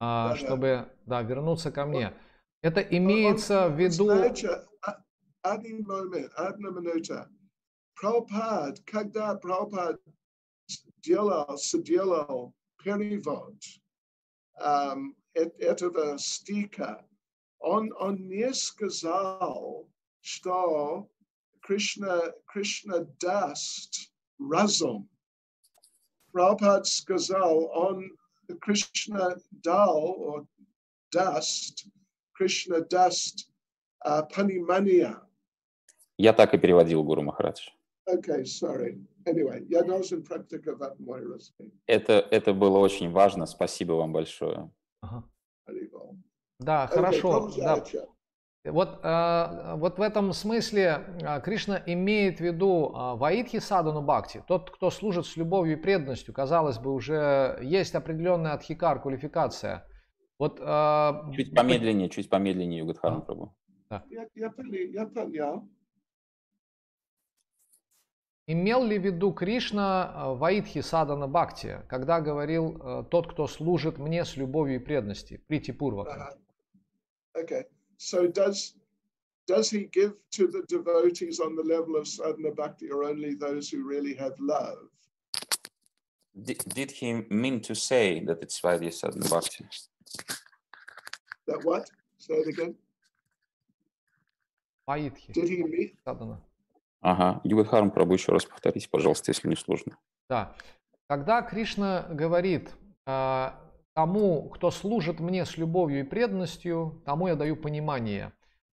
да, 0.00 0.34
чтобы 0.34 0.88
да. 1.06 1.22
Да, 1.22 1.22
вернуться 1.22 1.70
ко 1.70 1.86
мне. 1.86 2.12
Это 2.62 2.80
имеется 2.80 3.68
в 3.68 3.78
виду... 3.78 4.06
Знаете, 4.06 4.48
один 5.42 5.84
момент, 5.86 6.32
одна 6.34 6.70
минута. 6.70 7.28
Prabhupada, 8.00 8.74
когда 8.84 9.34
Prabhupada 9.36 9.98
делал, 11.02 11.56
сделал 11.56 12.54
перевод 12.82 13.54
um, 14.60 15.14
этого 15.34 16.18
стиха, 16.18 17.06
он, 17.58 17.92
он 17.98 18.28
не 18.28 18.52
сказал, 18.52 19.88
что 20.20 21.08
Кришна, 21.60 22.32
Кришна 22.46 23.06
даст 23.20 24.12
разум. 24.38 25.08
Prabhupada 26.32 26.84
сказал, 26.84 27.64
он 27.66 28.10
Кришна 28.60 29.36
дал, 29.50 30.20
or 30.20 30.46
даст, 31.10 31.86
Кришна 32.32 32.80
даст 32.80 33.48
uh, 34.04 34.28
панимания. 34.34 35.20
Я 36.18 36.32
так 36.32 36.54
и 36.54 36.58
переводил 36.58 37.02
Гуру 37.02 37.22
Махарадж. 37.22 37.70
Okay, 38.06 38.44
sorry. 38.44 38.98
Anyway, 39.24 39.64
я 39.68 39.82
должен 39.82 40.22
практиковать 40.22 40.98
мой 40.98 41.22
русский. 41.22 41.72
Это, 41.86 42.12
это 42.30 42.52
было 42.52 42.78
очень 42.78 43.10
важно. 43.10 43.46
Спасибо 43.46 43.92
вам 43.94 44.12
большое. 44.12 44.70
Ага. 45.00 45.24
Да, 46.58 46.84
okay, 46.84 46.94
хорошо. 46.94 47.50
Да. 47.56 47.82
Вот, 48.64 49.00
э, 49.02 49.74
вот 49.76 49.98
в 49.98 50.02
этом 50.02 50.32
смысле 50.32 51.00
э, 51.20 51.40
Кришна 51.42 51.82
имеет 51.84 52.38
в 52.38 52.40
виду 52.40 52.88
э, 52.88 53.16
Ваидхи 53.16 53.58
Садану 53.58 54.00
Бхакти, 54.00 54.42
тот, 54.48 54.70
кто 54.70 54.90
служит 54.90 55.26
с 55.26 55.36
любовью 55.36 55.76
и 55.78 55.80
преданностью, 55.80 56.32
казалось 56.32 56.78
бы, 56.78 56.94
уже 56.94 57.58
есть 57.62 57.94
определенная 57.94 58.52
адхикар, 58.52 59.02
квалификация. 59.02 59.86
Вот, 60.38 60.60
э, 60.60 61.12
чуть 61.34 61.54
помедленнее, 61.54 62.08
чуть 62.08 62.30
помедленнее, 62.30 62.80
Югадхарм 62.80 63.22
Прабу. 63.22 63.54
Да. 63.90 64.02
Я, 64.08 64.26
я, 64.34 64.50
я 64.56 65.06
понял. 65.06 65.68
Имел 68.46 68.84
ли 68.84 68.98
в 68.98 69.02
виду 69.02 69.32
Кришна 69.32 70.12
э, 70.14 70.34
Ваидхи 70.34 70.82
Садана 70.82 71.26
Бхакти, 71.26 71.82
когда 71.88 72.20
говорил 72.20 72.76
э, 72.76 73.04
«тот, 73.10 73.32
кто 73.32 73.46
служит 73.46 73.98
мне 73.98 74.24
с 74.24 74.36
любовью 74.36 74.76
и 74.76 74.84
преданностью», 74.84 75.40
Прити 75.46 75.72
Пурвака? 75.72 76.38
Okay. 77.34 77.64
So 77.96 78.26
does, 78.26 78.74
does 79.46 79.70
he 79.70 79.88
give 79.90 80.12
to 80.32 80.46
the 80.46 80.62
devotees 80.68 81.40
on 81.40 81.56
the 81.56 81.62
level 81.62 81.96
of 81.96 82.06
sadhana 82.06 82.50
bhakti 82.50 82.90
or 82.90 83.04
only 83.04 83.34
those 83.34 83.70
who 83.70 83.82
really 83.82 84.14
have 84.14 84.38
love? 84.38 84.90
Did, 86.34 86.58
did 86.68 86.90
he 86.90 87.24
mean 87.30 87.60
to 87.62 87.74
say 87.74 88.22
that 88.26 88.42
it's 88.42 88.60
Vaidya 88.60 88.92
sadhana 88.92 89.28
bhakti? 89.30 89.64
That 91.46 91.64
what? 91.64 91.88
Say 92.18 92.34
it 92.34 92.48
again. 92.48 92.74
Vaidhi. 94.86 95.32
Did 95.32 95.48
he 95.48 95.62
mean? 95.62 95.92
Sadhana. 96.04 96.38
Ага. 97.04 97.42
Югадхарм 97.44 97.90
Прабу, 97.90 98.14
еще 98.14 98.32
раз 98.32 98.46
повторите, 98.46 98.88
пожалуйста, 98.88 99.30
если 99.30 99.46
не 99.46 99.56
сложно. 99.56 99.98
Да. 100.30 100.56
Когда 101.06 101.42
Кришна 101.42 102.06
говорит 102.08 102.74
а, 103.04 103.60
тому, 103.92 104.48
кто 104.48 104.70
служит 104.70 105.20
мне 105.20 105.44
с 105.44 105.58
любовью 105.58 106.00
и 106.00 106.02
преданностью, 106.02 107.02
тому 107.04 107.28
я 107.28 107.36
даю 107.36 107.56
понимание. 107.56 108.32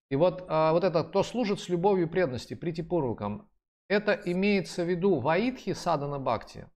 И 0.09 0.15
вот, 0.15 0.45
а, 0.47 0.71
вот 0.71 0.85
это, 0.85 1.03
кто 1.03 1.23
служит 1.23 1.59
с 1.59 1.67
любовью 1.67 2.07
и 2.07 2.09
преданностью, 2.09 2.57
притипурвакам, 2.57 3.49
это 3.89 4.13
имеется 4.13 4.85
в 4.85 4.89
виду 4.89 5.19
Ваидхи 5.19 5.73
Садана 5.73 6.17
Бхакти 6.17 6.69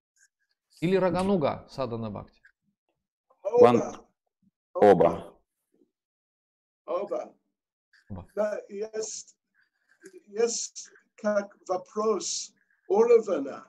или 0.81 0.97
Рагануга 0.97 1.65
Садана 1.69 2.11
Бхакти? 2.11 2.41
Оба. 3.41 4.05
Оба. 4.73 5.39
Оба. 6.85 7.33
Оба. 8.09 8.27
Да, 8.35 8.59
есть, 8.67 9.37
есть 10.27 10.91
как 11.16 11.56
вопрос 11.68 12.54
уровня 12.88 13.64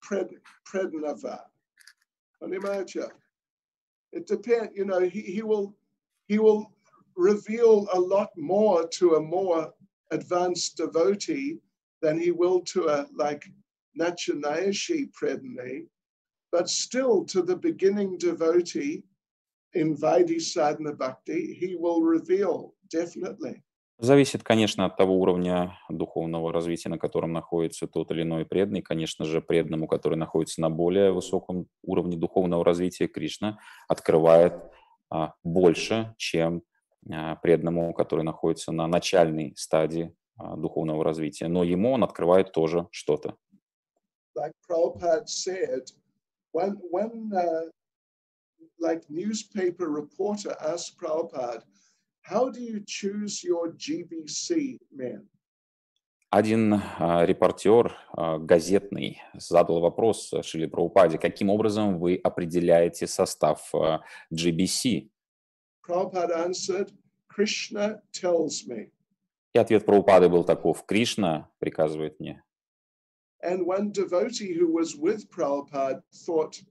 пред, 0.00 0.30
предного. 0.64 1.50
Понимаете? 2.40 3.10
It 4.12 4.26
depends, 4.26 4.76
you 4.76 4.84
know, 4.84 5.00
he, 5.00 5.22
he 5.22 5.42
will 5.42 5.74
he 6.26 6.38
will 6.38 6.72
reveal 7.14 7.88
a 7.92 7.98
lot 7.98 8.30
more 8.36 8.86
to 8.88 9.14
a 9.14 9.20
more 9.20 9.72
advanced 10.10 10.76
devotee 10.76 11.58
than 12.00 12.18
he 12.18 12.30
will 12.30 12.60
to 12.60 12.88
a 12.88 13.06
like 13.14 13.44
Nachanayashi 13.98 15.10
predanay, 15.12 15.86
but 16.50 16.68
still 16.68 17.24
to 17.26 17.42
the 17.42 17.56
beginning 17.56 18.18
devotee 18.18 19.04
in 19.74 19.96
Vaidhi 19.96 20.40
Sadhana 20.40 20.92
Bhakti, 20.92 21.54
he 21.54 21.76
will 21.76 22.02
reveal 22.02 22.74
definitely. 22.90 23.62
Зависит, 23.99 24.43
конечно, 24.43 24.85
от 24.85 24.95
того 24.95 25.15
уровня 25.19 25.79
духовного 25.89 26.53
развития, 26.53 26.89
на 26.89 26.99
котором 26.99 27.33
находится 27.33 27.87
тот 27.87 28.11
или 28.11 28.21
иной 28.21 28.45
преданный. 28.45 28.83
Конечно 28.83 29.25
же, 29.25 29.41
преданному, 29.41 29.87
который 29.87 30.19
находится 30.19 30.61
на 30.61 30.69
более 30.69 31.11
высоком 31.11 31.67
уровне 31.81 32.15
духовного 32.15 32.63
развития, 32.63 33.07
Кришна 33.07 33.57
открывает 33.87 34.53
а, 35.09 35.33
больше, 35.43 36.13
чем 36.17 36.61
а, 37.11 37.37
преданному, 37.37 37.91
который 37.95 38.23
находится 38.23 38.71
на 38.71 38.85
начальной 38.85 39.53
стадии 39.57 40.15
а, 40.37 40.55
духовного 40.55 41.03
развития. 41.03 41.47
Но 41.47 41.63
ему 41.63 41.93
он 41.93 42.03
открывает 42.03 42.51
тоже 42.51 42.87
что-то. 42.91 43.35
Like 44.37 44.51
Prabhupada 44.69 45.25
uh, 51.33 51.61
how 52.26 52.50
do 52.50 52.60
you 52.60 52.80
choose 52.86 53.42
your 53.42 53.72
GBC 53.76 54.78
men? 54.90 55.28
Один 56.30 56.72
а, 56.98 57.26
репортер 57.26 57.94
а, 58.16 58.38
газетный 58.38 59.20
задал 59.34 59.80
вопрос 59.80 60.32
Шили 60.42 60.64
Прабхупаде, 60.64 61.18
каким 61.18 61.50
образом 61.50 61.98
вы 61.98 62.16
определяете 62.16 63.06
состав 63.06 63.74
а, 63.74 64.00
GBC? 64.32 65.10
Prabhupada 65.86 66.46
answered, 66.46 66.90
Krishna 67.28 68.00
tells 68.12 68.66
me. 68.66 68.90
И 69.52 69.58
ответ 69.58 69.84
Прабхупады 69.84 70.30
был 70.30 70.44
таков, 70.44 70.86
Кришна 70.86 71.50
приказывает 71.58 72.18
мне. 72.18 72.42
And 73.42 73.66
one 73.66 73.92
devotee 73.92 74.54
who 74.54 74.72
was 74.72 74.96
with 74.96 75.28
Prabhupada 75.28 76.02
thought, 76.24 76.62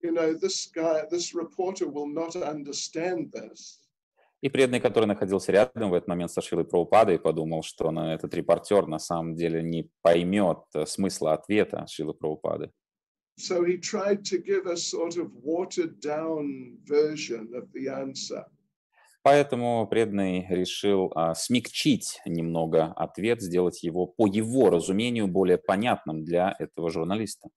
you 0.00 0.12
know, 0.12 0.32
this 0.32 0.66
guy, 0.66 1.02
this 1.10 1.34
reporter 1.34 1.88
will 1.88 2.06
not 2.06 2.36
understand 2.36 3.32
this. 3.32 3.80
И 4.43 4.49
преданный, 4.49 4.81
который 4.81 5.05
находился 5.05 5.53
рядом 5.53 5.89
в 5.89 5.93
этот 5.93 6.09
момент 6.09 6.29
со 6.29 6.41
Шилой 6.41 6.65
Прабхупадой, 6.65 7.17
подумал, 7.17 7.63
что 7.63 7.91
на 7.91 8.13
этот 8.13 8.33
репортер 8.33 8.87
на 8.87 8.99
самом 8.99 9.35
деле 9.35 9.63
не 9.63 9.89
поймет 10.01 10.57
э, 10.75 10.85
смысла 10.85 11.31
ответа 11.31 11.87
Шилы 11.87 12.13
Прабхупады. 12.13 12.69
So 13.39 13.63
he 13.63 13.77
tried 13.77 14.23
to 14.25 14.43
give 14.43 14.67
a 14.67 14.75
sort 14.75 15.15
of 15.15 15.31
watered 15.41 16.01
down 16.01 16.77
version 16.85 17.53
of 17.55 17.71
the 17.71 17.87
answer. 17.87 18.43
Поэтому 19.21 19.87
преданный 19.87 20.45
решил 20.49 21.13
а, 21.15 21.35
смягчить 21.35 22.19
немного 22.25 22.87
ответ, 22.97 23.41
сделать 23.41 23.81
его 23.81 24.07
по 24.07 24.27
его 24.27 24.69
разумению 24.69 25.29
более 25.29 25.57
понятным 25.57 26.25
для 26.25 26.53
этого 26.59 26.91
журналиста. 26.91 27.47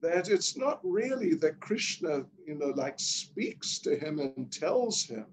That 0.00 0.28
it's 0.28 0.56
not 0.56 0.78
really 0.84 1.34
that 1.40 1.58
Krishna, 1.58 2.24
you 2.46 2.54
know, 2.54 2.72
like 2.76 3.00
speaks 3.00 3.80
to 3.80 3.98
him 3.98 4.20
and 4.20 4.48
tells 4.52 5.04
him 5.10 5.26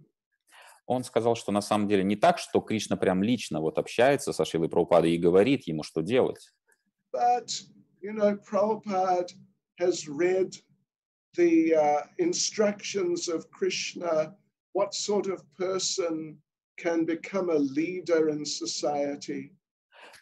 он 0.88 1.04
сказал, 1.04 1.36
что 1.36 1.52
на 1.52 1.62
самом 1.62 1.88
деле 1.88 2.04
не 2.04 2.16
так, 2.16 2.40
что 2.40 2.62
Кришна 2.62 2.96
прям 2.96 3.22
лично 3.22 3.60
вот 3.62 3.78
общается 3.78 4.34
со 4.34 4.46
Шилой 4.46 4.70
Прабхупадой 4.70 5.12
и 5.12 5.18
говорит 5.18 5.68
ему, 5.68 5.84
что 5.84 6.02
делать. 6.02 6.50
But, 7.14 7.50
you 8.02 8.14
know, 8.14 8.38
Prabhupada 8.50 9.30
has 9.80 10.08
read 10.08 10.56
the 11.36 11.76
uh, 11.76 12.04
instructions 12.18 13.28
of 13.28 13.50
Krishna, 13.52 14.36
what 14.74 14.94
sort 14.94 15.28
of 15.28 15.44
person 15.58 16.38
can 16.78 17.06
become 17.06 17.50
a 17.50 17.58
leader 17.58 18.30
in 18.30 18.46
society. 18.46 19.52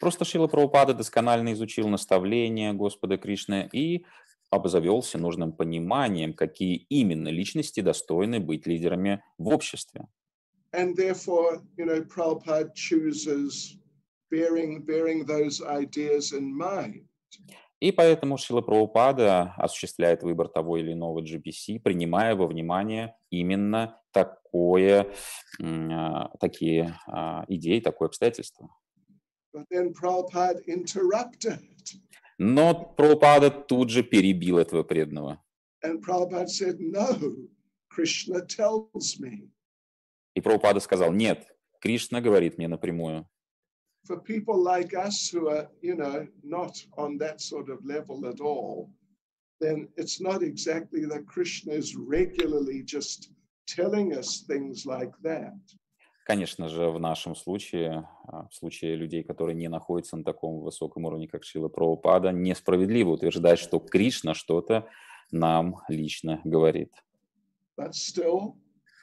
Просто 0.00 0.24
Шила 0.24 0.48
Прабхупада 0.48 0.94
досконально 0.94 1.52
изучил 1.52 1.88
наставления 1.88 2.72
Господа 2.72 3.16
Кришны 3.16 3.68
и 3.72 4.04
обзавелся 4.50 5.18
нужным 5.18 5.52
пониманием, 5.52 6.34
какие 6.34 6.86
именно 6.88 7.28
личности 7.28 7.80
достойны 7.80 8.40
быть 8.40 8.66
лидерами 8.66 9.22
в 9.38 9.48
обществе. 9.48 10.06
And 10.76 10.94
therefore, 10.94 11.62
you 11.76 11.86
know, 11.86 12.02
Prabhupada 12.02 12.72
chooses 12.74 13.78
bearing, 14.30 14.82
bearing 14.82 15.24
those 15.24 15.62
ideas 15.62 16.32
in 16.32 16.54
mind. 16.56 17.06
И 17.78 17.92
поэтому 17.92 18.38
Шила 18.38 18.62
Прабхупада 18.62 19.52
осуществляет 19.58 20.22
выбор 20.22 20.48
того 20.48 20.78
или 20.78 20.92
иного 20.92 21.20
GPC, 21.20 21.78
принимая 21.80 22.34
во 22.34 22.46
внимание 22.46 23.14
именно 23.30 24.00
такое, 24.12 25.12
такие 26.40 26.98
идеи, 27.48 27.80
такое 27.80 28.08
обстоятельство. 28.08 28.70
Но 32.38 32.84
Прабхупада 32.96 33.50
тут 33.50 33.90
же 33.90 34.02
перебил 34.02 34.58
этого 34.58 34.82
преданного. 34.82 35.38
And 35.84 36.00
Prabhupada 36.02 36.48
said, 36.48 36.80
no, 36.80 37.18
Krishna 37.90 38.40
tells 38.46 39.20
me. 39.20 39.50
И 40.36 40.40
Прабхупада 40.42 40.80
сказал, 40.80 41.12
нет, 41.12 41.46
Кришна 41.80 42.20
говорит 42.20 42.58
мне 42.58 42.68
напрямую. 42.68 43.26
For 44.06 44.22
people 44.22 44.62
like 44.62 44.92
us 44.94 45.32
who 45.32 45.48
are, 45.48 45.68
you 45.82 45.96
know, 45.96 46.28
not 46.44 46.74
on 46.96 47.18
that 47.18 47.40
sort 47.40 47.70
of 47.70 47.84
level 47.84 48.24
at 48.26 48.40
all, 48.40 48.90
then 49.60 49.88
it's 49.96 50.20
not 50.20 50.42
exactly 50.42 51.06
that 51.06 51.26
Krishna 51.26 51.72
is 51.72 51.96
regularly 51.96 52.84
just 52.84 53.30
telling 53.66 54.12
us 54.12 54.44
things 54.46 54.84
like 54.84 55.12
that. 55.22 55.56
Конечно 56.26 56.68
же, 56.68 56.90
в 56.90 57.00
нашем 57.00 57.34
случае, 57.34 58.06
в 58.26 58.54
случае 58.54 58.96
людей, 58.96 59.22
которые 59.22 59.54
не 59.54 59.68
находятся 59.68 60.16
на 60.16 60.24
таком 60.24 60.60
высоком 60.60 61.06
уровне, 61.06 61.28
как 61.28 61.44
Шила 61.44 61.68
Прабхупада, 61.68 62.30
несправедливо 62.30 63.10
утверждать, 63.12 63.58
что 63.58 63.78
Кришна 63.78 64.34
что-то 64.34 64.86
нам 65.30 65.80
лично 65.88 66.42
говорит. 66.44 66.92
But 67.78 67.94
still, 67.94 68.56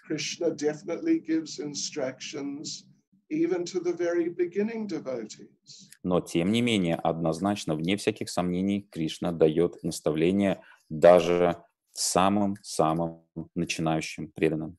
Krishna 0.06 0.52
definitely 0.52 1.20
gives 1.20 1.60
instructions 1.60 2.86
even 3.30 3.64
to 3.66 3.80
the 3.80 3.94
very 3.94 4.30
beginning 4.30 4.88
devotees. 4.88 5.90
Но 6.04 6.20
тем 6.20 6.52
не 6.52 6.62
менее, 6.62 6.96
однозначно, 6.96 7.76
вне 7.76 7.96
всяких 7.96 8.30
сомнений, 8.30 8.88
Кришна 8.92 9.32
дает 9.32 9.82
наставления 9.84 10.62
даже 10.90 11.64
самым-самым 11.94 13.24
начинающим 13.56 14.32
преданным. 14.32 14.78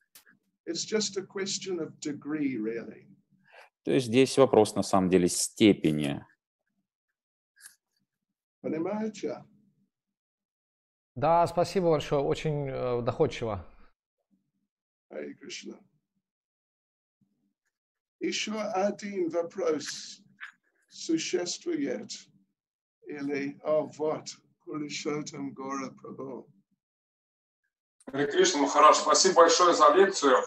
It's 0.67 0.85
just 0.85 1.17
a 1.17 1.21
question 1.21 1.79
of 1.79 1.99
degree, 1.99 2.57
really. 2.57 3.07
То 3.83 3.91
есть 3.91 4.07
здесь 4.07 4.37
вопрос 4.37 4.75
на 4.75 4.83
самом 4.83 5.09
деле 5.09 5.27
степени. 5.27 6.25
Понимаете? 8.61 9.43
Да, 11.15 11.45
спасибо 11.47 11.91
большое, 11.91 12.21
очень 12.21 12.67
э, 12.67 13.01
доходчиво. 13.03 13.65
Hare 15.15 15.33
Krishna. 15.41 15.79
Еще 18.19 18.53
один 18.53 19.29
вопрос 19.29 20.19
существует 20.89 22.11
или 23.07 23.59
о 23.63 23.83
вот 23.83 24.27
Пуришотам 24.65 25.53
Гора 25.53 25.89
Прабhu. 25.91 26.47
Харе 28.07 28.27
Кришна, 28.27 28.61
Махараш, 28.61 28.97
спасибо 28.97 29.35
большое 29.35 29.73
за 29.73 29.93
лекцию. 29.93 30.37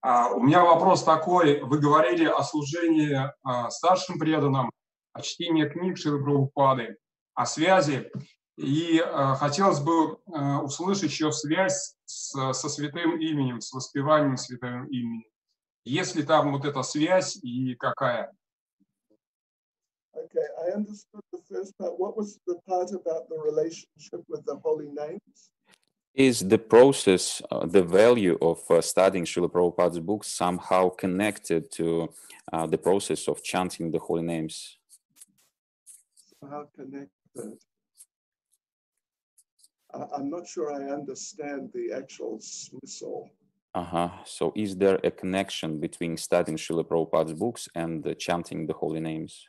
А, 0.00 0.30
у 0.32 0.40
меня 0.40 0.64
вопрос 0.64 1.04
такой. 1.04 1.60
Вы 1.62 1.78
говорили 1.78 2.24
о 2.24 2.42
служении 2.42 3.18
а, 3.42 3.70
старшим 3.70 4.18
преданным, 4.18 4.70
о 5.12 5.22
чтении 5.22 5.68
книг 5.68 5.98
Шилы 5.98 6.22
Прабхупады, 6.22 6.96
о 7.34 7.46
связи 7.46 8.10
и 8.56 8.98
э, 8.98 9.34
хотелось 9.38 9.80
бы 9.80 10.18
э, 10.26 10.56
услышать 10.58 11.10
еще 11.10 11.30
связь 11.30 11.94
с, 12.06 12.52
со 12.52 12.68
святым 12.68 13.18
именем, 13.20 13.60
с 13.60 13.72
воспеванием 13.72 14.36
святым 14.36 14.86
именем. 14.86 15.28
Есть 15.84 16.16
ли 16.16 16.22
там 16.22 16.52
вот 16.52 16.64
эта 16.64 16.82
связь 16.82 17.36
и 17.36 17.74
какая? 17.74 18.32
Okay, 20.14 20.46
I 20.66 20.72
understood 20.74 21.20
the 21.30 21.40
first 21.48 21.76
part. 21.78 21.98
What 21.98 22.16
was 22.16 22.38
the 22.46 22.58
part 22.66 22.90
about 22.92 23.28
the 23.28 23.38
relationship 23.38 24.24
with 24.28 24.44
the 24.46 24.56
holy 24.64 24.88
names? 24.88 25.52
Is 26.14 26.40
the 26.40 26.58
process, 26.58 27.42
uh, 27.50 27.66
the 27.66 27.82
value 27.82 28.38
of 28.40 28.58
uh, 28.70 28.80
studying 28.80 29.26
Srila 29.26 29.52
Prabhupada's 29.52 30.00
books 30.00 30.28
somehow 30.28 30.88
connected 30.88 31.70
to 31.72 32.08
uh, 32.50 32.66
the 32.66 32.78
process 32.78 33.28
of 33.28 33.42
chanting 33.42 33.90
the 33.90 33.98
holy 33.98 34.22
names? 34.22 34.78
How 36.40 36.68
connected? 36.74 37.10
I'm 39.95 40.29
not 40.29 40.47
sure 40.47 40.71
I 40.71 40.91
understand 40.91 41.71
the 41.73 41.91
actual 41.93 42.39
smysl. 42.39 43.29
Uh-huh. 43.73 44.09
So 44.25 44.51
is 44.55 44.75
there 44.75 44.99
a 45.03 45.11
connection 45.11 45.79
between 45.79 46.17
studying 46.17 46.57
Srila 46.57 46.85
Prabhupada's 46.85 47.33
books 47.33 47.69
and 47.75 48.05
uh, 48.05 48.13
chanting 48.15 48.67
the 48.67 48.73
holy 48.73 48.99
names? 48.99 49.47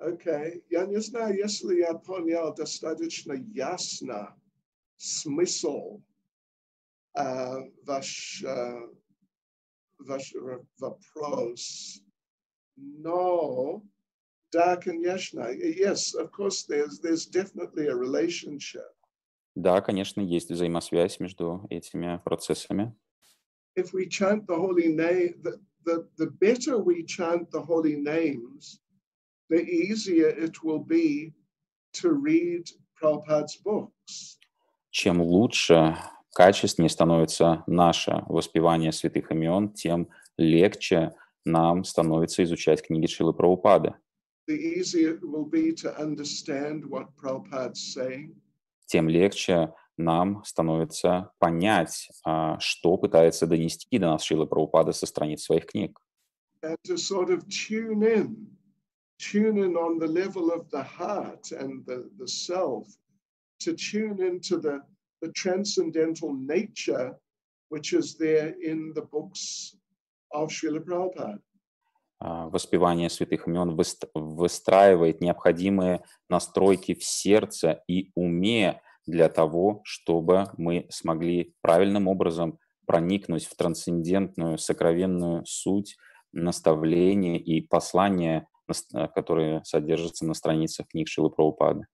Okay. 0.00 0.60
Я 0.68 0.86
не 0.86 1.00
знаю, 1.00 1.36
если 1.36 1.76
я 1.76 1.94
понял 1.94 2.52
достаточно 2.54 3.34
ясно 3.54 4.34
смысл 4.96 6.00
uh, 7.16 7.70
ваш, 7.84 8.42
uh, 8.44 8.94
ваш 10.00 10.34
вопрос. 10.80 12.02
Но, 12.76 13.82
да, 14.51 14.77
конечно, 14.77 15.51
yes, 15.51 16.15
of 16.15 16.31
course, 16.31 16.65
there's, 16.67 16.99
there's 17.01 17.25
definitely 17.25 17.87
a 17.87 17.95
relationship. 17.95 18.93
Да, 19.55 19.81
конечно, 19.81 20.21
есть 20.21 20.51
взаимосвязь 20.51 21.19
между 21.19 21.65
этими 21.69 22.21
процессами. 22.23 22.93
If 23.75 23.93
we 23.93 24.07
chant 24.07 24.45
the 24.47 24.55
holy 24.55 24.87
name, 24.87 25.41
the, 25.41 25.59
the, 25.83 26.07
the 26.17 26.29
better 26.29 26.77
we 26.77 27.03
chant 27.03 27.49
the 27.51 27.61
holy 27.61 27.95
names, 27.95 28.79
the 29.49 29.63
easier 29.63 30.29
it 30.29 30.63
will 30.63 30.83
be 30.83 31.33
to 31.93 32.13
read 32.13 32.69
Prabhupada's 33.01 33.57
books. 33.63 34.37
Чем 34.91 35.21
лучше, 35.21 35.97
качественнее 36.33 36.89
становится 36.89 37.63
наше 37.67 38.23
воспевание 38.27 38.91
святых 38.91 39.31
имен, 39.31 39.73
тем 39.73 40.09
легче 40.37 41.13
нам 41.45 41.83
становится 41.83 42.43
изучать 42.43 42.85
книги 42.85 43.07
Шилы 43.07 43.33
Прабхупады. 43.33 43.95
The 44.48 44.54
easier 44.54 45.14
it 45.14 45.22
will 45.22 45.44
be 45.44 45.72
to 45.74 45.96
understand 45.98 46.84
what 46.84 47.14
Prabhupada's 47.16 47.94
saying. 47.94 48.34
Тем 48.86 49.08
легче 49.08 49.72
нам 49.96 50.42
становится 50.44 51.30
понять, 51.38 52.08
а, 52.24 52.58
что 52.58 52.96
пытается 52.96 53.46
донести 53.46 53.98
до 53.98 54.06
нас 54.06 54.22
Шила 54.24 54.46
Прабхупада 54.46 54.92
со 54.92 55.06
страниц 55.06 55.42
своих 55.42 55.66
книг. 55.66 55.98
And 56.62 56.76
to 56.84 56.96
sort 56.96 57.30
of 57.30 57.48
tune 57.48 58.02
in, 58.02 58.46
tune 59.18 59.58
in 59.58 59.76
on 59.76 59.98
the 59.98 60.06
level 60.06 60.52
of 60.52 60.70
the 60.70 60.82
heart 60.82 61.50
and 61.52 61.84
the, 61.86 62.08
the 62.18 62.28
self, 62.28 62.86
to 63.60 63.74
tune 63.74 64.20
into 64.22 64.58
the, 64.58 64.80
the 65.20 65.32
transcendental 65.32 66.32
nature 66.34 67.16
which 67.72 67.94
is 67.94 68.16
there 68.16 68.54
in 68.62 68.92
the 68.94 69.00
books 69.00 69.74
of 70.32 70.50
Srila 70.50 70.80
Prabhupada. 70.80 71.38
А, 72.19 72.49
воспевание 72.49 73.09
святых 73.09 73.47
имен 73.47 73.77
выстраивает 74.13 75.21
необходимые 75.21 76.03
настройки 76.29 76.95
в 76.95 77.03
сердце 77.03 77.83
и 77.87 78.11
уме 78.15 78.81
для 79.05 79.29
того, 79.29 79.81
чтобы 79.83 80.45
мы 80.57 80.87
смогли 80.89 81.53
правильным 81.61 82.07
образом 82.07 82.59
проникнуть 82.85 83.45
в 83.45 83.55
трансцендентную, 83.55 84.57
сокровенную 84.57 85.45
суть 85.45 85.95
наставления 86.33 87.37
и 87.37 87.61
послания, 87.61 88.47
которые 89.13 89.63
содержатся 89.63 90.25
на 90.25 90.33
страницах 90.33 90.87
книг 90.87 91.07
Шилы 91.07 91.29
Прабхупады. 91.29 91.85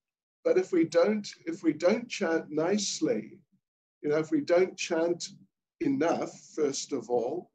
Enough, 5.81 6.31
first 6.55 6.93
of 6.93 7.09
all, 7.09 7.49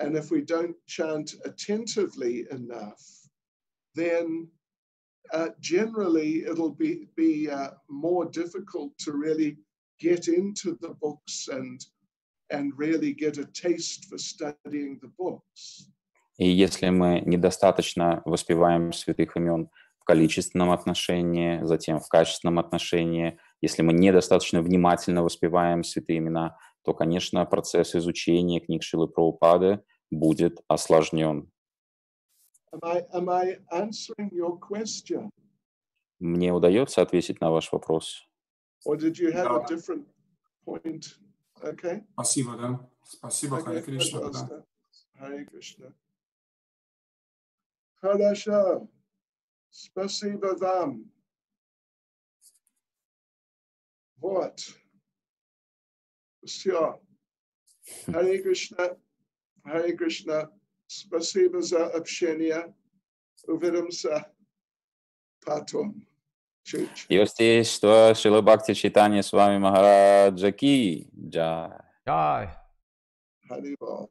and 0.00 0.16
if 0.16 0.30
we 0.30 0.40
don't 0.40 0.76
chant 0.86 1.34
attentively 1.44 2.46
enough, 2.50 3.02
then 3.94 4.48
uh, 5.32 5.48
generally 5.60 6.44
it'll 6.50 6.74
be, 6.74 7.08
be 7.16 7.50
uh, 7.50 7.70
more 7.88 8.24
difficult 8.24 8.92
to 8.98 9.12
really 9.12 9.58
get 10.00 10.28
into 10.28 10.76
the 10.80 10.94
books 11.02 11.48
and, 11.52 11.84
and 12.50 12.72
really 12.76 13.12
get 13.12 13.38
a 13.38 13.44
taste 13.44 14.06
for 14.08 14.18
studying 14.18 14.98
the 15.02 15.10
books. 15.18 15.86
И 16.38 16.48
если 16.48 16.88
мы 16.88 17.22
недостаточно 17.26 18.22
воспеваем 18.24 18.94
святых 18.94 19.36
имен 19.36 19.68
в 19.98 20.04
количественном 20.04 20.70
отношении, 20.70 21.62
затем 21.64 22.00
в 22.00 22.08
качественном 22.08 22.58
отношении, 22.58 23.38
если 23.60 23.82
мы 23.82 23.92
недостаточно 23.92 24.62
внимательно 24.62 25.22
воспеваем 25.22 25.84
святые 25.84 26.18
имена, 26.18 26.56
то, 26.82 26.94
конечно, 26.94 27.44
процесс 27.44 27.94
изучения 27.94 28.60
книг 28.60 28.82
Шилы 28.82 29.06
Прабхупады 29.06 29.82
будет 30.10 30.62
осложнен. 30.68 31.50
Am 32.72 32.80
I, 32.84 33.00
am 33.12 33.28
I 33.28 33.58
answering 33.72 34.30
your 34.30 34.58
question? 34.58 35.30
Мне 36.20 36.52
удается 36.52 37.02
ответить 37.02 37.40
на 37.40 37.50
ваш 37.50 37.72
вопрос? 37.72 38.22
Or 38.86 38.96
did 38.96 39.18
you 39.18 39.32
have 39.32 39.50
a 39.50 39.66
different 39.66 40.06
point? 40.64 41.18
Okay. 41.62 42.04
Спасибо, 42.12 42.56
да. 42.56 42.90
Спасибо, 43.04 43.58
Okay, 43.58 43.64
Харе 43.64 43.82
Кришна. 43.82 44.30
да. 44.30 44.64
Харе 45.18 45.44
Кришна. 45.46 45.92
Хорошо. 47.96 48.88
Спасибо 49.70 50.56
вам. 50.58 51.10
Вот. 54.16 54.58
Все. 56.44 57.02
Харе 58.06 58.42
Кришна. 58.42 58.96
Харе 59.64 59.96
Кришна. 59.96 60.50
Спасибо 60.86 61.62
за 61.62 61.86
общение. 61.86 62.74
Увидимся 63.46 64.32
потом. 65.44 66.06
Чуть. 66.62 67.06
Йостейство 67.08 68.14
Шила 68.14 68.42
Бхакти 68.42 68.74
Читания 68.74 69.22
с 69.22 69.32
вами 69.32 69.58
Махараджа 69.58 70.52
Ки. 70.52 71.08
Джай. 71.16 71.70
Ай. 72.06 72.48
Харибол. 73.48 74.10